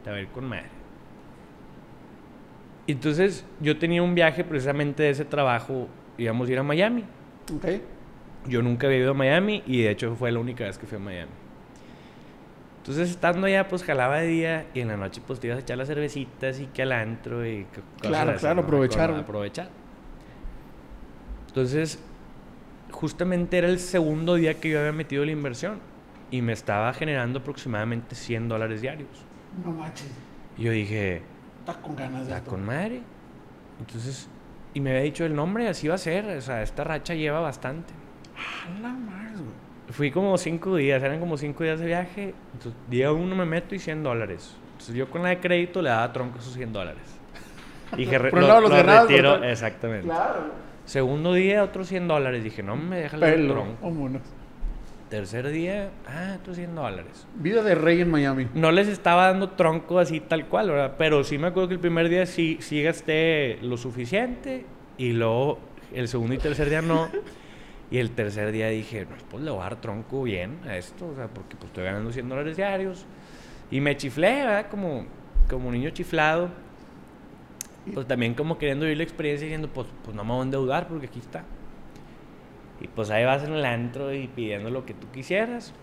[0.04, 0.70] Te va a ir con madre.
[2.88, 5.88] Entonces, yo tenía un viaje precisamente de ese trabajo.
[6.18, 7.06] Íbamos a ir a Miami.
[7.56, 7.66] Ok.
[8.48, 10.98] Yo nunca había ido a Miami y de hecho fue la única vez que fui
[10.98, 11.32] a Miami.
[12.80, 15.62] Entonces, estando allá, pues jalaba de día y en la noche, pues te ibas a
[15.62, 18.62] echar las cervecitas y que al antro y co- cosas Claro, así, claro, ¿no?
[18.64, 19.12] aprovechar.
[19.12, 19.70] Aprovechar.
[21.48, 22.04] Entonces,
[22.92, 25.80] justamente era el segundo día que yo había metido la inversión
[26.30, 29.08] y me estaba generando aproximadamente 100 dólares diarios.
[29.66, 30.10] No manches.
[30.58, 31.22] Y yo dije,
[31.60, 33.02] Está con ganas de está con madre.
[33.80, 34.30] Entonces,
[34.74, 36.26] y me había dicho el nombre, así va a ser.
[36.38, 37.94] O sea, esta racha lleva bastante.
[38.36, 39.64] A la madre, güey.
[39.90, 42.34] Fui como cinco días, eran como cinco días de viaje.
[42.54, 44.56] Entonces, día uno me meto y 100 dólares.
[44.74, 47.04] Entonces, yo con la de crédito le daba tronco esos 100 dólares.
[47.96, 49.44] Dije, re- Por un lo, lado los lo retiro.
[49.44, 50.08] Exactamente.
[50.08, 50.64] Claro.
[50.86, 52.44] Segundo día, otros 100 dólares.
[52.44, 53.54] Dije, no me deja el Pelo.
[53.54, 53.78] tronco.
[53.90, 54.22] Vámonos.
[55.14, 57.28] Tercer día, ah, otros 100 dólares.
[57.36, 58.48] Vida de rey en Miami.
[58.56, 60.96] No les estaba dando tronco así tal cual, ¿verdad?
[60.98, 64.66] Pero sí me acuerdo que el primer día sí, sí gasté lo suficiente
[64.98, 65.60] y luego
[65.94, 67.10] el segundo y tercer día no.
[67.92, 71.06] Y el tercer día dije, no, pues le voy a dar tronco bien a esto,
[71.06, 73.06] o sea, porque pues estoy ganando 100 dólares diarios.
[73.70, 74.66] Y me chiflé, ¿verdad?
[74.72, 75.06] Como,
[75.48, 76.50] como niño chiflado.
[77.94, 80.88] Pues también como queriendo vivir la experiencia diciendo, pues, pues no me voy a endeudar
[80.88, 81.44] porque aquí está.
[82.82, 85.74] Y pues ahí vas en el antro y pidiendo lo que tú quisieras.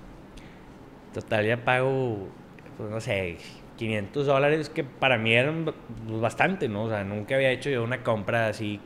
[1.15, 2.29] Total, ya pago,
[2.77, 3.37] pues no sé,
[3.77, 6.85] 500 dólares, que para mí eran pues, bastante, ¿no?
[6.85, 8.81] O sea, nunca había hecho yo una compra así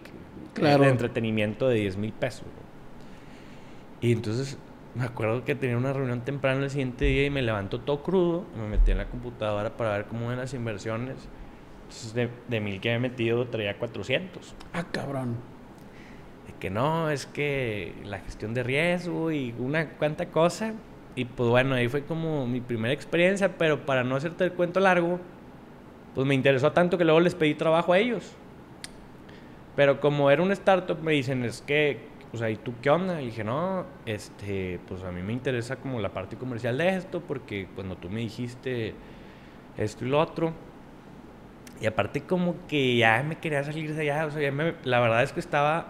[0.55, 0.85] Claro.
[0.85, 2.47] de entretenimiento de 10 mil pesos.
[2.47, 2.65] ¿no?
[4.09, 4.57] Y entonces
[4.95, 8.45] me acuerdo que tenía una reunión temprano el siguiente día y me levantó todo crudo.
[8.57, 11.17] Me metí en la computadora para ver cómo eran las inversiones.
[11.83, 15.37] Entonces, de, de mil que había metido, traía 400 Ah, cabrón.
[16.65, 20.73] Que no, es que la gestión de riesgo y una cuanta cosa.
[21.15, 24.81] Y pues bueno, ahí fue como mi primera experiencia, pero para no hacerte el cuento
[24.81, 25.21] largo,
[26.15, 28.33] pues me interesó tanto que luego les pedí trabajo a ellos.
[29.77, 31.99] Pero como era un startup, me dicen, es que,
[32.33, 33.21] o sea, ¿y tú qué onda?
[33.21, 37.21] Y dije, no, este, pues a mí me interesa como la parte comercial de esto,
[37.21, 38.95] porque cuando tú me dijiste
[39.77, 40.55] esto y lo otro,
[41.79, 45.01] y aparte como que ya me quería salir de allá, o sea, ya me- la
[45.01, 45.89] verdad es que estaba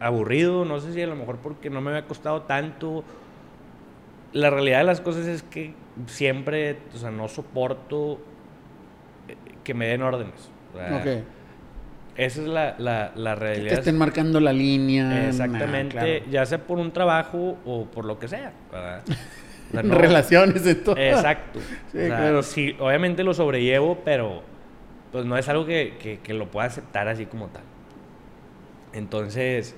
[0.00, 3.04] aburrido, no sé si a lo mejor porque no me había costado tanto.
[4.32, 5.72] La realidad de las cosas es que
[6.06, 8.18] siempre, o sea, no soporto
[9.28, 10.50] eh, que me den órdenes.
[10.74, 11.24] O sea, Ok.
[12.16, 13.68] Esa es la, la, la Que realidad.
[13.74, 15.28] te estén marcando la línea.
[15.28, 16.30] Exactamente, claro.
[16.30, 18.52] ya sea por un trabajo o por lo que sea.
[18.72, 19.02] ¿verdad?
[19.06, 20.96] O sea, no- Relaciones de todo.
[20.96, 21.58] Exacto.
[21.92, 22.42] Sí, O sea, claro.
[22.42, 24.42] sí, obviamente lo sobrellevo, pero
[25.12, 27.62] pues no es algo que, que- que lo pueda aceptar así como tal.
[28.94, 29.76] Entonces,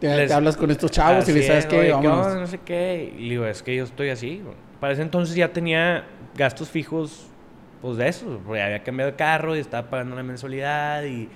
[0.00, 2.26] Te, les- te hablas con estos chavos y les sabes es, que "Oye, vámonos.
[2.26, 2.40] onda?
[2.40, 3.14] No sé qué.
[3.16, 4.42] Y digo, es que yo estoy así.
[4.80, 6.04] Para ese entonces ya tenía
[6.36, 7.26] gastos fijos,
[7.80, 8.40] pues de eso.
[8.44, 11.28] Porque había cambiado de carro y estaba pagando una mensualidad y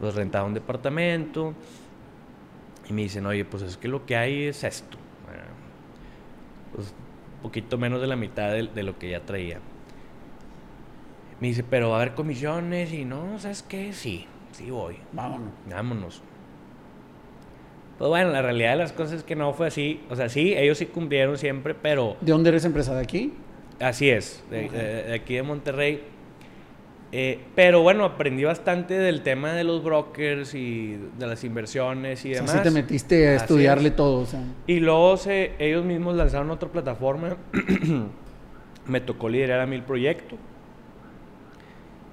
[0.00, 1.52] pues rentaba un departamento.
[2.88, 4.96] Y me dicen, oye, pues es que lo que hay es esto.
[5.26, 5.42] Bueno,
[6.74, 6.94] Pues
[7.36, 9.58] un poquito menos de la mitad de, de lo que ya traía.
[11.40, 13.92] Me dice, pero va a haber comisiones y no, ¿sabes qué?
[13.92, 14.96] Sí, sí voy.
[15.12, 15.50] Vámonos.
[15.68, 16.22] Vámonos.
[17.98, 20.00] Pues bueno, la realidad de las cosas es que no fue así.
[20.10, 23.32] O sea, sí, ellos sí cumplieron siempre, pero ¿De dónde eres empresa de aquí?
[23.80, 24.72] así es, de, Ok.
[24.72, 26.02] de- de aquí de Monterrey.
[27.12, 32.32] Eh, pero bueno, aprendí bastante del tema de los brokers y de las inversiones y
[32.32, 32.56] O sea, demás.
[32.56, 33.96] sí te metiste a Así estudiarle es.
[33.96, 34.20] todo.
[34.20, 37.36] O sea, Y luego se, ellos mismos lanzaron otra plataforma.
[38.86, 40.36] Me tocó liderar a mí el proyecto.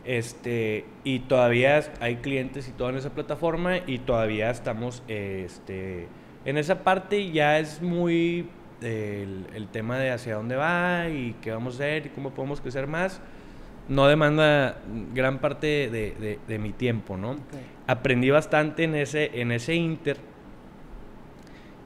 [0.05, 6.07] Este, y todavía hay clientes y todo en esa plataforma y todavía estamos este,
[6.43, 8.49] en esa parte ya es muy
[8.81, 12.31] eh, el, el tema de hacia dónde va y qué vamos a hacer y cómo
[12.31, 13.21] podemos crecer más.
[13.87, 14.77] No demanda
[15.13, 17.35] gran parte de, de- de mi tiempo, ¿no?
[17.87, 20.17] aprendí bastante en ese, en ese inter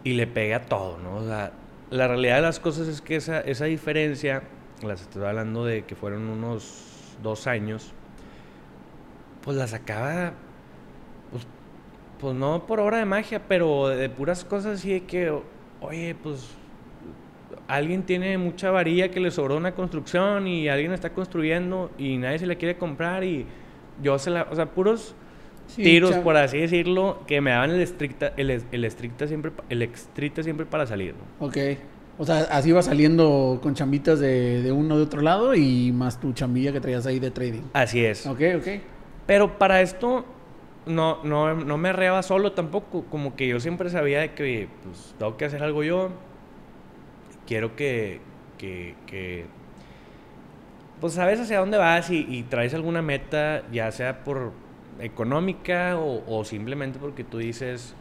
[0.04, 1.18] y le pegué a todo, ¿no?
[1.18, 1.52] O sea,
[1.90, 4.44] la realidad de las cosas es que esa, esa diferencia,
[4.84, 7.94] las estoy hablando de que fueron unos dos años,
[9.48, 10.34] pues la sacaba,
[11.32, 11.48] pues,
[12.20, 15.32] pues no por obra de magia, pero de puras cosas así de que,
[15.80, 16.50] oye, pues
[17.70, 22.40] alguien tiene mucha varilla que le sobró una construcción y alguien está construyendo y nadie
[22.40, 23.46] se la quiere comprar y
[24.04, 25.16] yo se la, o sea, puros
[25.68, 29.54] Sí, tiros, por así decirlo, que me daban el estricta, el, es- el estricta siempre,
[29.70, 31.46] el extrita siempre para salir, ¿no?
[31.46, 31.58] Ok.
[32.20, 36.20] O sea, así va saliendo con chambitas de, de uno de otro lado y más
[36.20, 37.62] tu chambilla que traías ahí de trading.
[37.72, 38.26] Así es.
[38.28, 38.68] Ok, ok.
[39.28, 40.26] Pero para esto
[40.88, 43.06] no, no, no me arreaba solo tampoco.
[43.12, 46.10] Como que yo siempre sabía de que, pues tengo que hacer algo yo.
[47.46, 48.20] Quiero que,
[48.58, 49.46] que, que
[51.00, 54.52] pues sabes hacia dónde vas y, y traes alguna meta, ya sea por
[55.00, 57.96] económica o, o simplemente porque tú dices,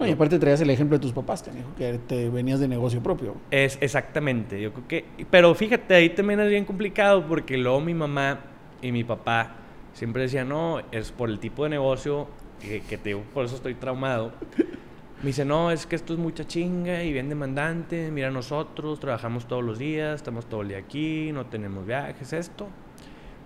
[0.00, 3.02] Oye, aparte traías el ejemplo de tus papás, que dijo que te venías de negocio
[3.02, 3.34] propio.
[3.50, 5.04] Es exactamente, yo creo que...
[5.28, 8.38] Pero fíjate, ahí también es bien complicado porque luego mi mamá
[8.80, 9.56] y mi papá
[9.98, 12.28] siempre decían, no, es por el tipo de negocio
[12.60, 14.32] que, que te digo, por eso estoy traumado.
[15.20, 19.48] Me dice, no, es que esto es mucha chinga y bien demandante, mira nosotros, trabajamos
[19.48, 22.68] todos los días, estamos todo el día aquí, no tenemos viajes, esto.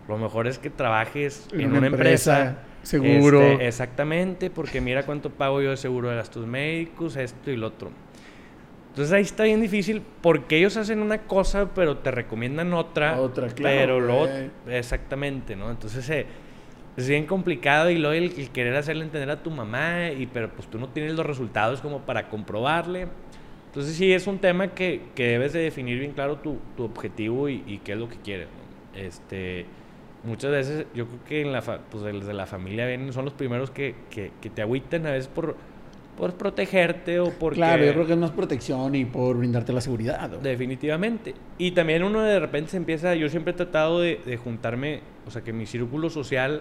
[0.07, 3.41] Lo mejor es que trabajes en, una, empresa, seguro.
[3.41, 7.69] este, exactamente, porque mira cuánto pago yo de seguro de gastos médicos, esto y lo
[7.69, 7.91] otro.
[8.91, 13.19] Entonces ahí está bien difícil porque ellos hacen una cosa, pero te recomiendan otra.
[13.19, 14.77] Otra, claro, Pero güey.
[14.77, 15.71] exactamente, ¿no?
[15.71, 16.27] Entonces eh,
[16.97, 20.51] es bien complicado y luego el, el querer hacerle entender a tu mamá, y pero
[20.51, 23.09] pues tú no tienes los resultados como para comprobarle.
[23.69, 27.49] Entonces sí es un tema que, que debes de definir bien claro tu, tu objetivo
[27.49, 28.49] y, y qué es lo que quieres.
[28.49, 29.01] ¿no?
[29.01, 29.65] Este,
[30.25, 33.33] muchas veces yo creo que en la fa- pues desde la familia vienen, son los
[33.33, 35.57] primeros que, que, que te agüitan a veces por,
[36.19, 37.57] por protegerte o porque...
[37.57, 40.29] Claro, yo creo que es más protección y por brindarte la seguridad.
[40.31, 40.37] ¿no?
[40.37, 41.33] Definitivamente.
[41.57, 45.31] Y también uno de repente se empieza, yo siempre he tratado de, de juntarme, o
[45.31, 46.61] sea, que mi círculo social,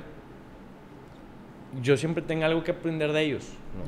[1.82, 3.54] yo siempre tenga algo que aprender de ellos.
[3.78, 3.84] ¿no?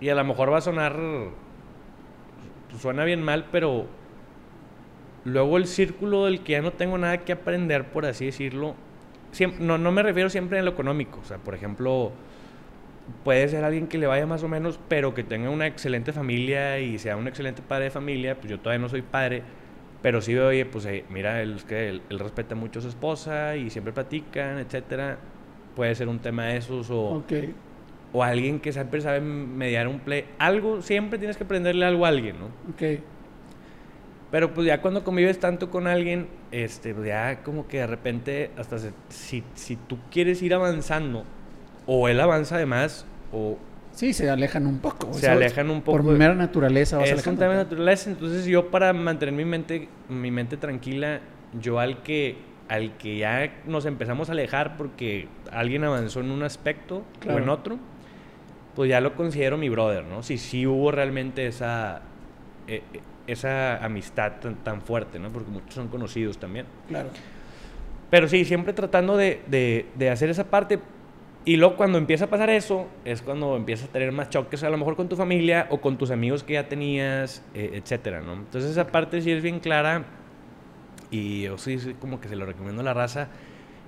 [0.00, 0.96] Y a lo mejor va a sonar,
[2.68, 3.86] pues, suena bien mal, pero
[5.24, 8.74] luego el círculo del que ya no tengo nada que aprender, por así decirlo,
[9.58, 12.12] no, no me refiero siempre en lo económico, o sea, por ejemplo,
[13.24, 16.78] puede ser alguien que le vaya más o menos, pero que tenga una excelente familia
[16.78, 19.42] y sea un excelente padre de familia, pues yo todavía no soy padre,
[20.00, 22.88] pero sí veo, oye, pues eh, mira, él, que él, él respeta mucho a su
[22.88, 25.18] esposa y siempre platican, etcétera.
[25.78, 27.22] Puede ser un tema de esos o
[28.12, 30.24] o alguien que siempre sabe mediar un play.
[30.40, 32.46] Algo, siempre tienes que aprenderle algo a alguien, ¿no?
[32.72, 33.00] Ok.
[34.32, 38.50] Pero pues ya cuando convives tanto con alguien, este, pues ya como que de repente,
[38.58, 41.22] hasta se- si, si tú quieres ir avanzando,
[41.86, 43.56] o él avanza además, o
[43.92, 45.14] Sí, se alejan un poco.
[45.14, 45.36] Se ¿sabes?
[45.52, 48.10] alejan un poco Por mera naturaleza vas es un tema de naturaleza.
[48.10, 51.20] Entonces yo para mantener mi mente, mi mente tranquila,
[51.60, 52.36] yo al que,
[52.68, 57.42] al que ya nos empezamos a alejar porque alguien avanzó en un aspecto o Claro.
[57.42, 57.78] en otro,
[58.74, 60.22] pues ya lo considero mi brother, ¿no?
[60.22, 62.02] Si sí hubo realmente esa,
[62.66, 65.30] eh, eh, esa amistad tan, tan fuerte, ¿no?
[65.30, 66.66] Porque muchos son conocidos también.
[66.88, 67.08] Claro.
[68.10, 70.78] Pero sí, siempre tratando de, de, de hacer esa parte.
[71.44, 74.70] Y luego cuando empieza a pasar eso, es cuando empiezas a tener más choques, a
[74.70, 78.34] lo mejor con tu familia o con tus amigos que ya tenías, eh, etcétera, ¿no?
[78.34, 80.04] Entonces esa parte sí es bien clara
[81.10, 83.28] y yo sí, sí como que se lo recomiendo a la raza.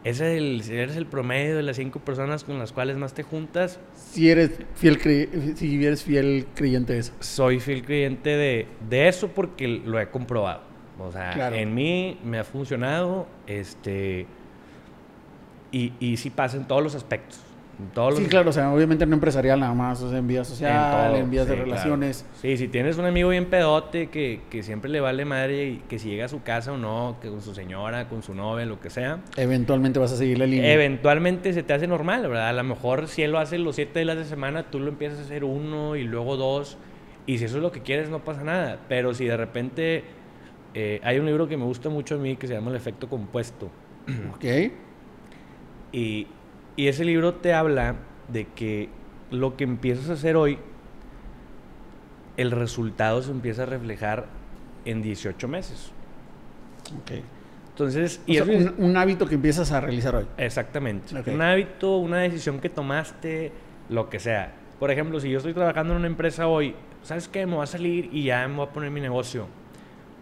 [0.02, 3.22] Es el, si eres el promedio de las cinco personas con las cuales más te
[3.22, 4.98] juntas, Si eres fiel,
[5.56, 7.12] si eres fiel creyente de eso.
[7.20, 10.62] soy fiel creyente de, de eso porque lo he comprobado.
[10.98, 11.56] O sea, Claro.
[11.56, 14.26] en mí me ha funcionado, este,
[15.72, 17.38] y, y sí pasa en todos los aspectos.
[17.80, 20.26] En todos Sí, los, claro, o sea, obviamente no empresarial nada más, o sea, en
[20.28, 21.64] vida en social, todo, en vías de claro.
[21.70, 22.26] relaciones.
[22.34, 25.98] Sí, si tienes un amigo bien pedote que, que siempre le vale madre y que
[25.98, 28.78] si llega a su casa o no, que con su señora, con su novia, lo
[28.80, 30.72] que sea, Eventualmente vas a seguir la línea.
[30.72, 32.48] eventualmente se te hace normal, ¿verdad?
[32.48, 34.88] A lo mejor si él lo hace los siete días de la semana, tú lo
[34.88, 36.76] empiezas a hacer uno y luego dos.
[37.26, 38.78] Y si eso es lo que quieres, no pasa nada.
[38.88, 40.04] Pero si de repente
[40.74, 43.08] eh, hay un libro que me gusta mucho a mí que se llama El efecto
[43.08, 43.70] compuesto.
[44.34, 44.44] ok.
[45.92, 46.26] Y,
[46.76, 47.96] y ese libro te habla
[48.28, 48.88] de que
[49.30, 50.58] lo que empiezas a hacer hoy,
[52.36, 54.26] el resultado se empieza a reflejar
[54.84, 55.92] en 18 meses.
[57.02, 57.12] ok.
[57.70, 60.26] Entonces, O y sea, es- un, un hábito que empiezas a realizar hoy.
[60.36, 61.18] Exactamente.
[61.18, 61.28] Ok.
[61.28, 63.52] Un hábito, una decisión que tomaste,
[63.88, 64.52] lo que sea.
[64.78, 67.46] Por ejemplo, si yo estoy trabajando en una empresa hoy, ¿sabes qué?
[67.46, 69.46] Me voy a salir y ya me voy a poner mi negocio.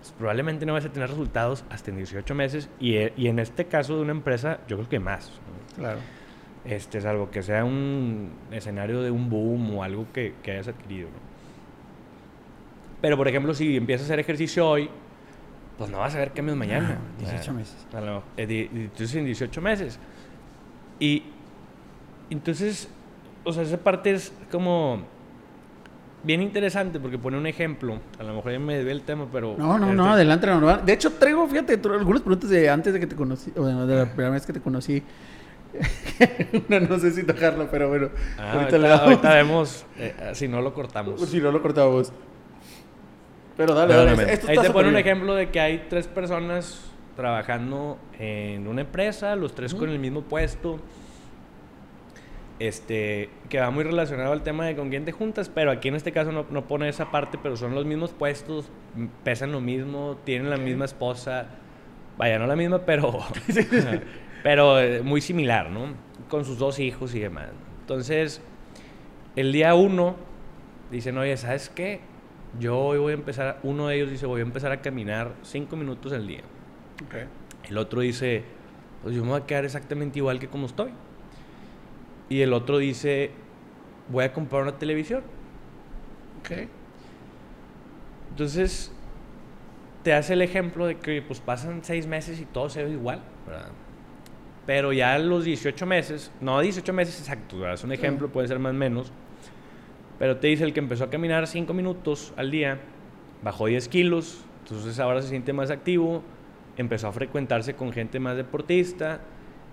[0.01, 3.41] Pues, probablemente no vas a tener resultados hasta en 18 meses y, e- y en
[3.41, 5.33] este caso de una empresa, yo creo que más.
[5.77, 5.99] Claro.
[6.69, 11.09] Este, salvo que sea un escenario de un boom o algo que, que hayas adquirido.
[11.09, 11.17] ¿no?
[13.01, 14.91] Pero, por ejemplo, si empiezas a hacer ejercicio hoy,
[15.79, 16.99] pues no vas a ver cambios mañana.
[16.99, 17.87] Ah, O sea, 18 meses.
[17.93, 19.99] lo- eh, entonces en 18 meses.
[20.99, 21.23] Y
[22.31, 22.89] entonces,
[23.45, 25.03] o sea, esa parte es como
[26.25, 28.01] bien interesante porque pone un ejemplo.
[28.19, 29.55] A lo mejor ya me desvié el tema, pero...
[29.57, 30.77] No, no, no, este, adelante, no, no.
[30.79, 34.05] De hecho, traigo, fíjate, algunas preguntas de antes de que te conocí, bueno, de la
[34.07, 35.03] primera vez que te conocí.
[36.69, 38.11] Una no sé si tocarlo, pero bueno.
[38.39, 39.03] ah, ahorita, ahorita, le damos.
[39.05, 41.29] ahorita vemos eh, si no lo cortamos.
[41.29, 42.13] Si no lo cortamos.
[43.57, 44.33] Pero dale, dale.
[44.33, 46.81] Esto Ahí te pone un ejemplo de que hay tres personas
[47.17, 50.79] trabajando en una empresa, los tres con el mismo puesto.
[52.61, 55.95] Este, que va muy relacionado al tema de con quién te juntas, pero aquí en
[55.95, 58.69] este caso no, no pone esa parte, pero son los mismos puestos,
[59.23, 61.47] pesan lo mismo, tienen la misma esposa,
[62.17, 63.13] vaya, no la misma, pero,
[64.43, 65.95] pero eh, muy similar, ¿no?
[66.29, 67.49] Con sus dos hijos y demás.
[67.81, 68.41] Entonces,
[69.37, 70.17] el día uno,
[70.91, 72.01] dicen, oye, ¿sabes qué?
[72.59, 75.77] Yo hoy voy a empezar, uno de ellos dice, voy a empezar a caminar cinco
[75.77, 76.43] minutos al día.
[77.05, 77.15] Ok.
[77.71, 78.43] El otro dice,
[79.03, 80.91] pues yo me voy a quedar exactamente igual que como estoy.
[82.29, 83.31] Y el otro dice,
[84.09, 85.23] voy a comprar una televisión.
[86.41, 86.69] Ok.
[88.31, 88.93] Entonces,
[90.03, 93.23] te hace el ejemplo de que pues pasan seis meses y todo se ve igual,
[93.47, 93.71] ¿verdad?
[94.69, 98.59] Pero ya a los 18 meses, no 18 meses exactos, es un ejemplo, puede ser
[98.59, 99.11] más o menos,
[100.19, 102.79] pero te dice el que empezó a caminar 5 minutos al día,
[103.43, 106.23] bajó 10 kilos, entonces ahora se siente más activo,
[106.77, 109.21] empezó a frecuentarse con gente más deportista,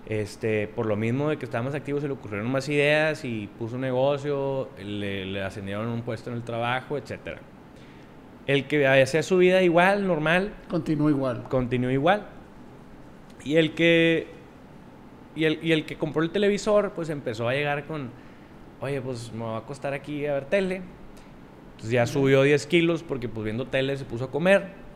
[0.06, 3.50] este, por lo mismo de que estaba más activo se le ocurrieron más ideas y
[3.58, 7.40] puso un negocio, le, le ascendieron un puesto en el trabajo, etcétera.
[8.46, 11.42] El que hacía su vida igual, normal, Continúa igual.
[11.50, 12.28] continuó igual.
[13.44, 14.35] Y el que
[15.36, 18.10] y el, y el que compró el televisor, pues empezó a llegar con,
[18.80, 20.82] oye, pues me va a acostar aquí a ver tele.
[21.72, 24.86] Entonces ya subió 10 kilos porque pues viendo tele se puso a comer.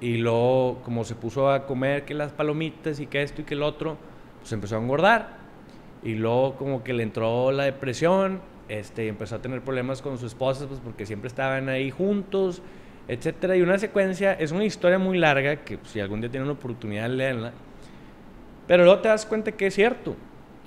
[0.00, 3.54] Y luego, como se puso a comer que las palomitas y que esto y que
[3.54, 3.98] el otro,
[4.40, 5.36] pues empezó a engordar.
[6.02, 10.26] Y luego como que le entró la depresión, este, empezó a tener problemas con su
[10.26, 12.62] esposa, pues porque siempre estaban ahí juntos,
[13.06, 13.56] etcétera.
[13.56, 16.58] Y una secuencia, es una historia muy larga que pues, si algún día tienen una
[16.58, 17.52] oportunidad, léanla.
[18.72, 20.16] Pero luego te das cuenta que es cierto.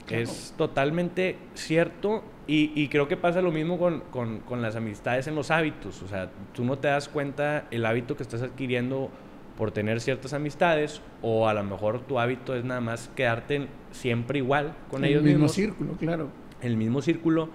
[0.05, 0.21] Claro.
[0.21, 2.23] Es totalmente cierto.
[2.45, 6.03] Y, y creo que pasa lo mismo con, con- con las amistades en los hábitos.
[6.03, 9.09] O sea, tú no te das cuenta el hábito que estás adquiriendo
[9.57, 11.01] por tener ciertas amistades.
[11.23, 15.21] O a lo mejor tu hábito es nada más quedarte siempre igual con En ellos
[15.21, 16.27] el mismo mismos círculo, claro.
[16.61, 17.49] el mismo círculo,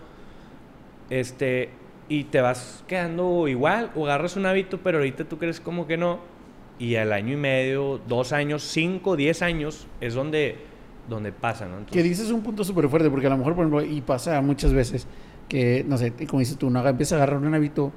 [1.11, 1.69] este,
[2.09, 5.97] y te vas quedando igual, o agarras un hábito, pero ahorita tú crees como que
[5.97, 6.19] no,
[6.81, 10.57] y al año y medio, dos años, cinco, diez años, es donde,
[11.11, 11.77] donde pasa, ¿no?
[11.77, 14.41] Que Entonces, dices un punto súper fuerte, porque a lo mejor, por ejemplo, y pasa
[14.41, 15.07] muchas veces
[15.47, 17.93] que, no sé, como dices tú, no empieza a agarrar un hábito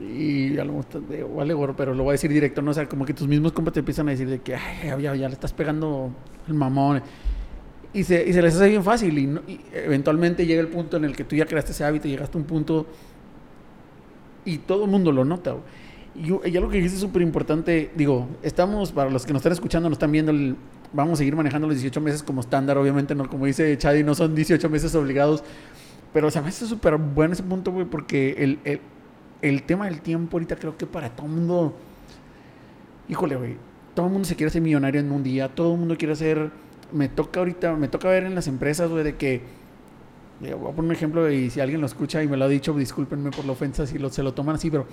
[0.00, 2.88] y a lo mejor vale gorro, pero lo voy a decir directo, no o sea,
[2.88, 5.34] como que tus mismos compas te empiezan a decir de que, ay, ya, ya le
[5.34, 6.10] estás pegando
[6.48, 7.02] el mamón.
[7.94, 11.04] Y se, y se les hace bien fácil y, y eventualmente llega el punto en
[11.04, 12.86] el que tú ya creaste ese hábito, llegaste a un punto
[14.44, 15.52] y todo el mundo lo nota.
[15.52, 15.81] güey.
[16.14, 19.88] Y, y algo que dijiste súper importante, digo, estamos, para los que nos están escuchando,
[19.88, 20.56] nos están viendo, el-
[20.92, 24.14] vamos a seguir manejando los 18 meses como estándar, obviamente, no como dice Chadi, no
[24.14, 25.42] son 18 meses obligados,
[26.12, 28.80] pero o sea, me hace súper bueno ese punto, güey, porque el, el,
[29.40, 31.74] el tema del tiempo ahorita creo que para todo el mundo,
[33.08, 33.56] híjole, güey,
[33.94, 36.50] todo el mundo se quiere hacer millonario en un día, todo el mundo quiere hacer,
[36.92, 39.40] me toca ahorita, me toca ver en las empresas, güey, de que,
[40.50, 42.72] voy a poner un ejemplo y si alguien lo escucha y me lo ha dicho,
[42.74, 44.86] discúlpenme por la ofensa si se lo toman así, pero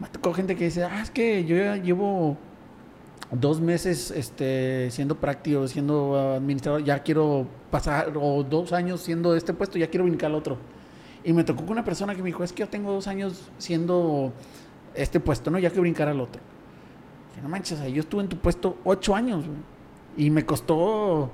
[0.00, 2.36] me tocado gente que dice, ah, es que yo ya llevo
[3.30, 9.52] dos meses este, siendo práctico, siendo administrador, ya quiero pasar, o dos años siendo este
[9.52, 10.58] puesto, ya quiero brincar al otro.
[11.24, 13.50] Y me tocó con una persona que me dijo, es que yo tengo dos años
[13.58, 14.32] siendo
[14.94, 15.58] este puesto, ¿no?
[15.58, 16.40] Ya que brincar al otro.
[17.30, 19.44] Dije, no manches, yo estuve en tu puesto ocho años.
[20.16, 21.30] Y me costó,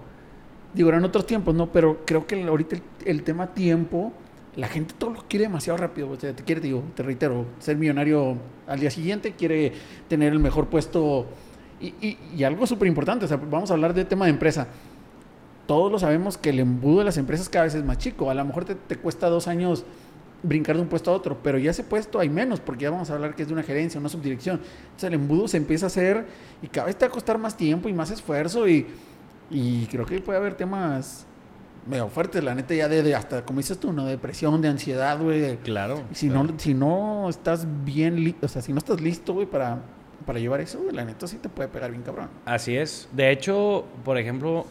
[0.74, 1.70] digo, eran otros tiempos, ¿no?
[1.70, 4.12] Pero creo que ahorita el, el tema tiempo,
[4.56, 6.10] la gente todo lo quiere demasiado rápido.
[6.10, 9.72] O sea, te quiere, digo, te reitero, ser millonario al día siguiente, quiere
[10.08, 11.26] tener el mejor puesto.
[11.80, 14.68] Y, y- y algo súper importante, o sea, vamos a hablar de tema de empresa.
[15.66, 18.30] Todos lo sabemos que el embudo de las empresas cada vez es más chico.
[18.30, 19.84] A lo mejor te, te cuesta dos años
[20.44, 23.10] brincar de un puesto a otro, pero ya ese puesto hay menos, porque ya vamos
[23.10, 24.56] a hablar que es de una gerencia, una subdirección.
[24.84, 26.26] Entonces el embudo se empieza a hacer
[26.62, 28.86] y cada vez te va a costar más tiempo y más esfuerzo y,
[29.50, 31.26] y creo que puede haber temas
[31.86, 34.06] medio fuertes, la neta, ya de, de hasta, como dices tú, ¿no?
[34.06, 35.56] Depresión, de ansiedad, güey.
[35.58, 36.02] Claro.
[36.12, 36.44] si, claro.
[36.44, 39.80] no, si no estás bien, o sea, si no estás listo, güey, para,
[40.24, 42.28] para llevar eso, güey, la neta sí te puede pegar bien cabrón.
[42.44, 43.08] Así es.
[43.12, 44.64] De hecho, por ejemplo,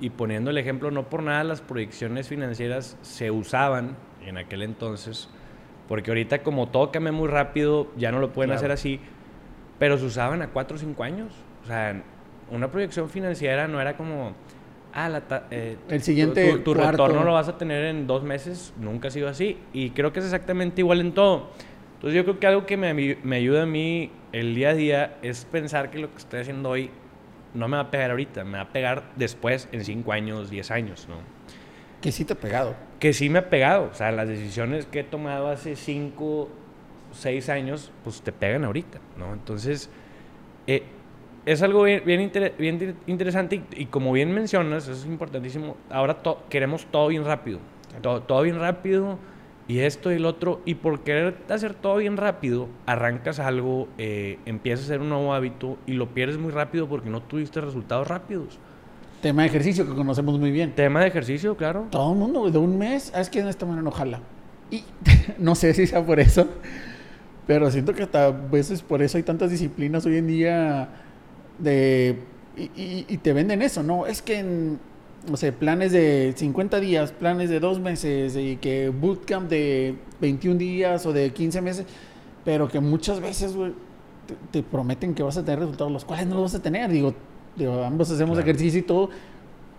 [0.00, 4.62] y, y poniendo el ejemplo, no por nada las proyecciones financieras se usaban en aquel
[4.62, 5.28] entonces,
[5.88, 8.58] porque ahorita como todo cambia muy rápido, ya no lo pueden Claro.
[8.60, 9.00] hacer así,
[9.80, 11.32] pero se usaban a 4 o 5 años.
[11.64, 12.00] O sea,
[12.52, 14.34] una proyección financiera no era como,
[14.92, 17.06] ah, la eh, El tu- siguiente tu, tu cuarto.
[17.06, 19.58] retorno lo vas a tener en dos meses, nunca ha sido así.
[19.72, 21.50] Y creo que es exactamente igual en todo.
[21.94, 25.16] Entonces yo creo que algo que me, me ayuda a mí el día a día
[25.22, 26.90] es pensar que lo que estoy haciendo hoy
[27.54, 30.70] no me va a pegar ahorita, me va a pegar después, en 5 años, 10
[30.70, 31.16] años, ¿no?
[32.00, 32.74] Que sí te ha pegado.
[32.98, 36.48] Que sí me ha pegado, o sea, las decisiones que he tomado hace 5,
[37.12, 39.32] 6 años, pues te pegan ahorita, ¿no?
[39.34, 39.90] Entonces,
[40.66, 40.82] eh,
[41.46, 45.06] es algo bien, bien, inter- bien inter- interesante y, y como bien mencionas, eso es
[45.06, 47.58] importantísimo, ahora to- queremos todo bien rápido,
[48.00, 49.18] todo, todo bien rápido
[49.68, 54.38] y esto y el otro, y por querer hacer todo bien rápido, arrancas algo, eh,
[54.44, 58.08] empiezas a hacer un nuevo hábito y lo pierdes muy rápido porque no tuviste resultados
[58.08, 58.58] rápidos.
[59.22, 60.74] Tema de ejercicio que conocemos muy bien.
[60.74, 61.86] Tema de ejercicio, claro.
[61.90, 64.18] Todo el mundo, de un mes, ah, es que en esta manera no jala.
[64.68, 64.82] Y
[65.38, 66.48] no sé si sea por eso,
[67.46, 70.88] pero siento que hasta a veces por eso hay tantas disciplinas hoy en día
[71.58, 72.18] de...
[72.56, 74.06] Y, y- y te venden eso, ¿no?
[74.06, 74.78] Es que en,
[75.34, 81.06] sé, planes de 50 días, planes de dos meses, y que bootcamp de 21 días
[81.06, 81.86] o de 15 meses,
[82.44, 83.54] pero que muchas veces,
[84.26, 86.90] te, te prometen que vas a tener resultados, los cuales no los vas a tener.
[86.90, 87.14] Digo,
[87.56, 88.50] digo ambos hacemos Claro.
[88.50, 89.08] ejercicio y todo.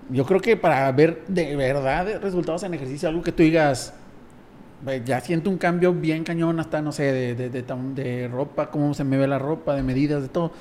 [0.10, 3.94] Yo creo que para ver de verdad resultados en ejercicio, algo que tú digas,
[4.86, 7.04] "Ve, ya siento un cambio bien cañón hasta, no sé,
[7.36, 10.52] de, de, de ropa, cómo se me ve la ropa, de medidas, de todo.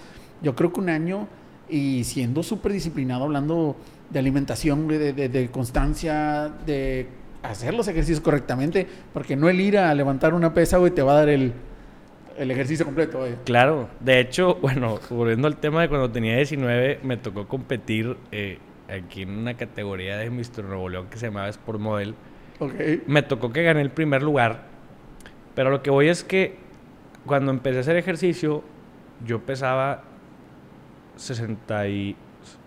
[0.42, 1.28] Yo creo que un año
[1.68, 3.76] y siendo súper disciplinado, hablando
[4.10, 7.06] de alimentación, de, de, de constancia, de
[7.42, 11.12] hacer los ejercicios correctamente, porque no el ir a levantar una pesa, güey, te va
[11.12, 11.52] a dar el,
[12.38, 13.34] el ejercicio completo, güey.
[13.44, 18.58] Claro, de hecho, bueno, volviendo al tema de cuando tenía 19, me tocó competir eh,
[18.88, 20.64] aquí en una categoría de Mr.
[20.64, 22.14] Nuevo León que se llamaba Sport Model.
[22.58, 22.74] Ok.
[23.06, 24.66] Me tocó que gané el primer lugar,
[25.54, 26.56] pero lo que voy es que
[27.26, 28.62] cuando empecé a hacer ejercicio,
[29.24, 30.04] yo pesaba
[31.16, 32.16] 60 y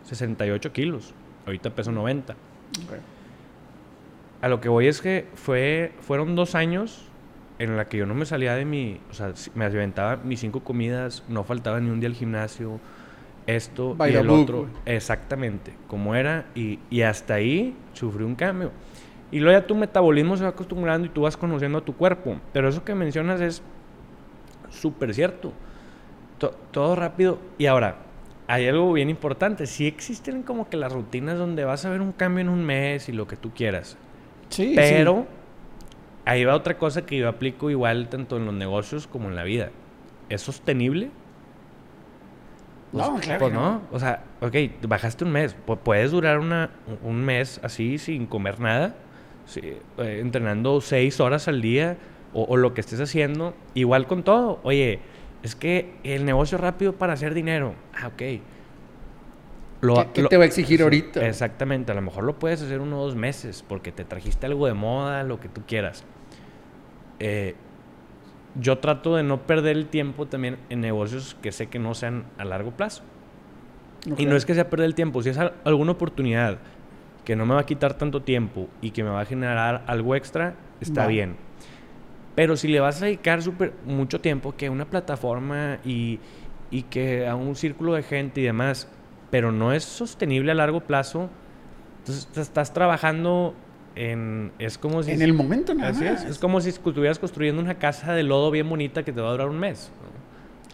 [0.04, 1.14] 68 kilos,
[1.46, 2.34] ahorita peso 90.
[2.34, 2.94] ok.
[4.42, 7.06] A lo que voy es que fue, fueron dos años
[7.58, 9.00] en la que yo no me salía de mi...
[9.10, 12.80] O sea, me aventaba mis cinco comidas, no faltaba ni un día al gimnasio,
[13.48, 14.68] esto By y el book, otro.
[14.86, 16.46] Exactamente, como era.
[16.54, 18.72] Y, y hasta ahí sufrí un cambio.
[19.32, 22.38] Y luego ya tu metabolismo se va acostumbrando y tú vas conociendo a tu cuerpo.
[22.54, 23.64] Pero eso que mencionas es
[24.70, 25.54] súper cierto.
[26.38, 27.40] To- todo rápido.
[27.58, 27.96] Y ahora,
[28.48, 29.66] hay algo bien importante.
[29.68, 33.10] Sí existen como que las rutinas donde vas a ver un cambio en un mes
[33.10, 33.98] y lo que tú quieras.
[34.50, 35.28] Sí, Pero
[36.26, 39.44] ahí va otra cosa que yo aplico igual tanto en los negocios como en la
[39.44, 39.72] vida.
[40.30, 41.12] ¿Es sostenible?
[42.92, 43.72] No, claro Pues que no.
[43.72, 43.82] no.
[43.92, 44.56] O sea, ok,
[44.88, 45.56] bajaste un mes.
[45.66, 46.70] Pu- puedes durar una,
[47.04, 48.96] un mes así sin comer nada,
[49.46, 49.62] sí,
[49.98, 51.98] eh, entrenando seis horas al día
[52.34, 53.54] o, o lo que estés haciendo.
[53.74, 54.60] Igual con todo.
[54.64, 55.00] Oye,
[55.46, 57.76] es que el negocio rápido para hacer dinero.
[57.94, 58.42] Ah, ok.
[59.82, 61.28] Lo, ¿Qué, te va a exigir ahorita?
[61.28, 64.74] Exactamente, a lo mejor lo puedes hacer unos dos meses porque te trajiste algo de
[64.74, 66.04] moda, lo que tú quieras.
[67.20, 67.54] Eh,
[68.60, 72.26] yo trato de no perder el tiempo también en negocios que sé que no sean
[72.40, 73.04] a largo plazo.
[74.18, 76.58] Y no es que sea perder el tiempo, si es alguna oportunidad
[77.24, 80.16] que no me va a quitar tanto tiempo y que me va a generar algo
[80.16, 81.45] extra, está bien.
[82.36, 86.20] Pero si le vas a dedicar super, mucho tiempo que a una plataforma y,
[86.70, 88.90] y que a un círculo de gente y demás,
[89.32, 91.30] pero no es sostenible a largo plazo,
[92.00, 93.56] entonces estás trabajando
[93.96, 94.52] en...
[94.60, 95.12] Es como si...
[95.12, 98.70] En el momento nada Es, es como si estuvieras construyendo una casa de lodo bien
[98.70, 99.92] bonita que te va a durar un mes.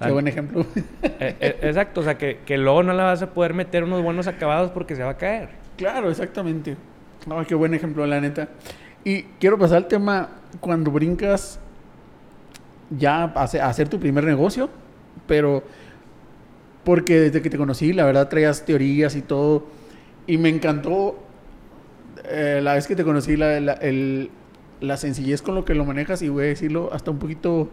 [0.04, 0.66] Qué buen ejemplo.
[0.76, 0.90] Eh,
[1.40, 4.26] eh, exacto, o sea, que, que luego no la vas a poder meter unos buenos
[4.26, 5.50] acabados porque se va a caer.
[5.78, 6.76] Claro, exactamente.
[7.28, 8.50] No, qué buen ejemplo, la neta.
[9.04, 11.60] Y quiero pasar al tema cuando brincas
[12.98, 14.70] ya a hacer tu primer negocio,
[15.28, 15.64] pero
[16.84, 19.66] porque desde que te conocí, la verdad, traías teorías y todo.
[20.28, 21.18] Y me encantó
[22.26, 26.30] eh, la vez que te conocí, la, la, sencillez con lo que lo manejas y
[26.30, 27.70] voy a decirlo hasta un poquito,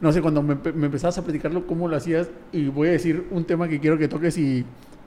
[0.00, 3.26] no sé, cuando me, me empezabas a platicarlo, cómo lo hacías y voy a decir
[3.30, 4.64] un tema que quiero que toques y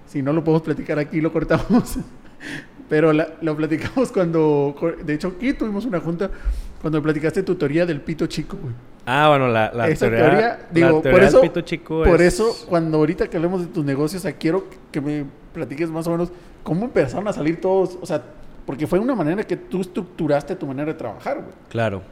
[0.07, 1.97] si no lo podemos platicar aquí, lo cortamos.
[2.89, 4.75] Pero lo platicamos cuando,
[5.05, 6.29] de hecho, aquí tuvimos una junta
[6.81, 8.57] cuando platicaste tu teoría del pito chico,
[9.05, 13.37] Ah, bueno, la, la teoría, digo, por eso, pito chico por eso, cuando ahorita que
[13.37, 16.31] hablemos de tus negocios, quiero que me platiques más o menos
[16.63, 18.21] cómo empezaron a salir todos, o sea,
[18.65, 21.53] porque fue una manera que tú estructuraste tu manera de trabajar, güey.
[21.69, 22.03] Claro.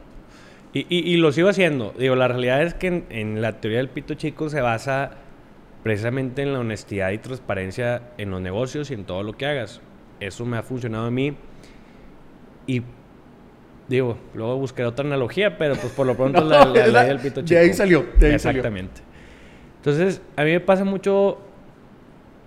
[0.72, 1.92] Y, y, lo sigo haciendo.
[1.98, 5.12] Digo, la realidad es que en, la teoría del pito chico se basa
[5.82, 9.80] precisamente en la honestidad y transparencia en los negocios y en todo lo que hagas.
[10.20, 11.34] Eso me ha funcionado a mí.
[12.68, 12.82] Y
[13.90, 17.54] digo, luego buscaré otra analogía, pero pues por lo pronto la, ley del pito chico.
[17.54, 18.06] De ahí salió.
[18.18, 19.02] De ahí Exactamente.
[19.76, 21.38] Entonces, a mí me pasa mucho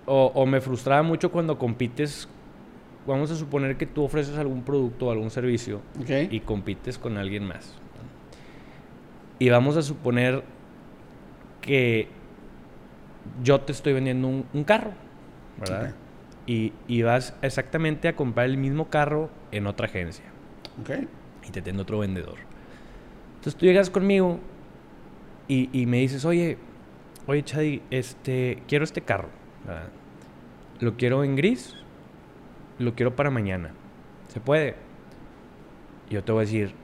[0.06, 2.28] o, o, me frustraba mucho cuando compites
[3.06, 7.44] vamos a suponer que tú ofreces algún producto o algún servicio y compites con alguien
[7.44, 7.74] más.
[9.38, 10.42] Y vamos a suponer
[11.60, 12.08] que
[13.42, 14.92] yo te estoy vendiendo un, carro,
[15.58, 15.94] ¿verdad?
[16.46, 20.24] Y, y, vas exactamente a comprar el mismo carro en otra agencia.
[21.46, 22.38] Y te tengo otro vendedor.
[23.36, 24.40] Entonces tú llegas conmigo
[25.48, 26.56] y, me dices, oye,
[27.26, 29.28] oye Chadi, este, quiero este carro.
[30.80, 31.76] Lo quiero en gris
[32.78, 33.72] lo quiero para mañana.
[34.28, 34.74] ¿Se puede?
[36.10, 36.74] Yo te voy a decir,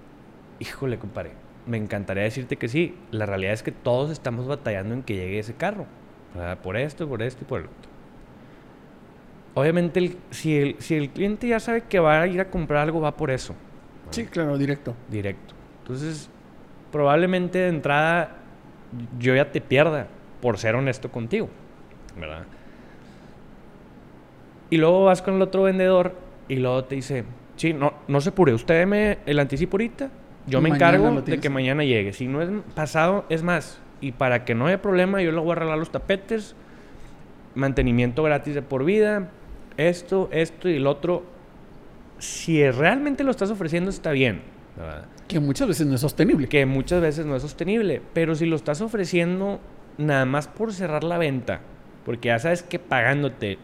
[0.59, 1.33] híjole, compadre,
[1.67, 2.95] me encantaría decirte que sí.
[3.11, 5.87] La realidad es que todos estamos batallando en que llegue ese carro.
[6.63, 7.91] Por esto, por esto y por el otro.
[9.55, 13.01] Obviamente, si, el, si el cliente ya sabe que va a ir a comprar algo,
[13.01, 13.55] va por eso.
[14.11, 14.95] Sí, claro, directo.
[15.09, 15.55] Directo.
[15.83, 16.31] Entonces,
[16.93, 18.37] probablemente de entrada
[19.19, 20.09] yo ya te pierda
[20.41, 21.49] por ser honesto contigo.
[22.19, 22.45] ¿Verdad?
[24.71, 26.15] Y luego vas con el otro vendedor
[26.49, 27.25] y luego te dice,
[27.57, 30.11] sí, no, no se apure, usted me el anticipo ahorita,
[30.47, 32.13] yo me encargo de que mañana llegue.
[32.13, 33.81] Si no es pasado, es más.
[34.01, 36.55] Y para que no haya problema, yo le voy a arreglar los tapetes,
[37.55, 39.29] mantenimiento gratis de por vida,
[39.77, 41.25] esto, esto y el otro.
[42.21, 44.43] Si realmente lo estás ofreciendo, está bien.
[45.27, 46.49] Que muchas veces no es sostenible.
[46.49, 48.01] Que muchas veces no es sostenible.
[48.15, 49.61] Pero si lo estás ofreciendo
[49.99, 51.61] nada más por cerrar la venta,
[52.05, 53.59] porque ya sabes que pagándote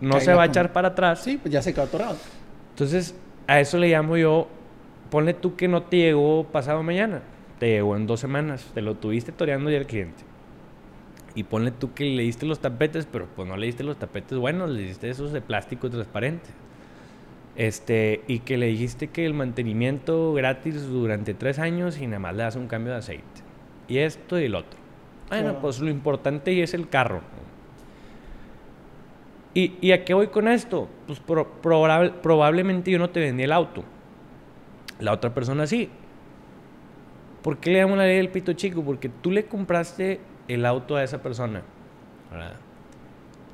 [0.00, 1.22] no se va a echar para atrás.
[1.22, 2.16] Sí, pues ya se quedó atorado.
[2.70, 3.14] Entonces,
[3.46, 4.48] a eso le llamo yo,
[5.10, 7.22] ponle tú que no te llegó pasado mañana,
[7.58, 10.24] te llegó en dos semanas, te lo tuviste toreando ya el cliente.
[11.34, 14.38] Y ponle tú que le diste los tapetes, pero pues no le diste los tapetes
[14.38, 16.48] buenos, le diste esos de plástico transparente.
[17.56, 22.36] Este, y que le dijiste que el mantenimiento gratis durante tres años y nada más
[22.36, 23.24] le das un cambio de aceite.
[23.88, 24.78] Y esto y el otro.
[25.28, 27.22] Bueno, pues lo importante es el carro.
[29.54, 30.86] ¿Y, a qué voy con esto?
[31.06, 33.84] Pues probablemente yo no te vendí el auto.
[35.00, 35.88] La otra persona sí.
[37.40, 38.84] ¿Por qué le damos la ley del pito chico?
[38.84, 41.62] Porque tú le compraste el auto a esa persona.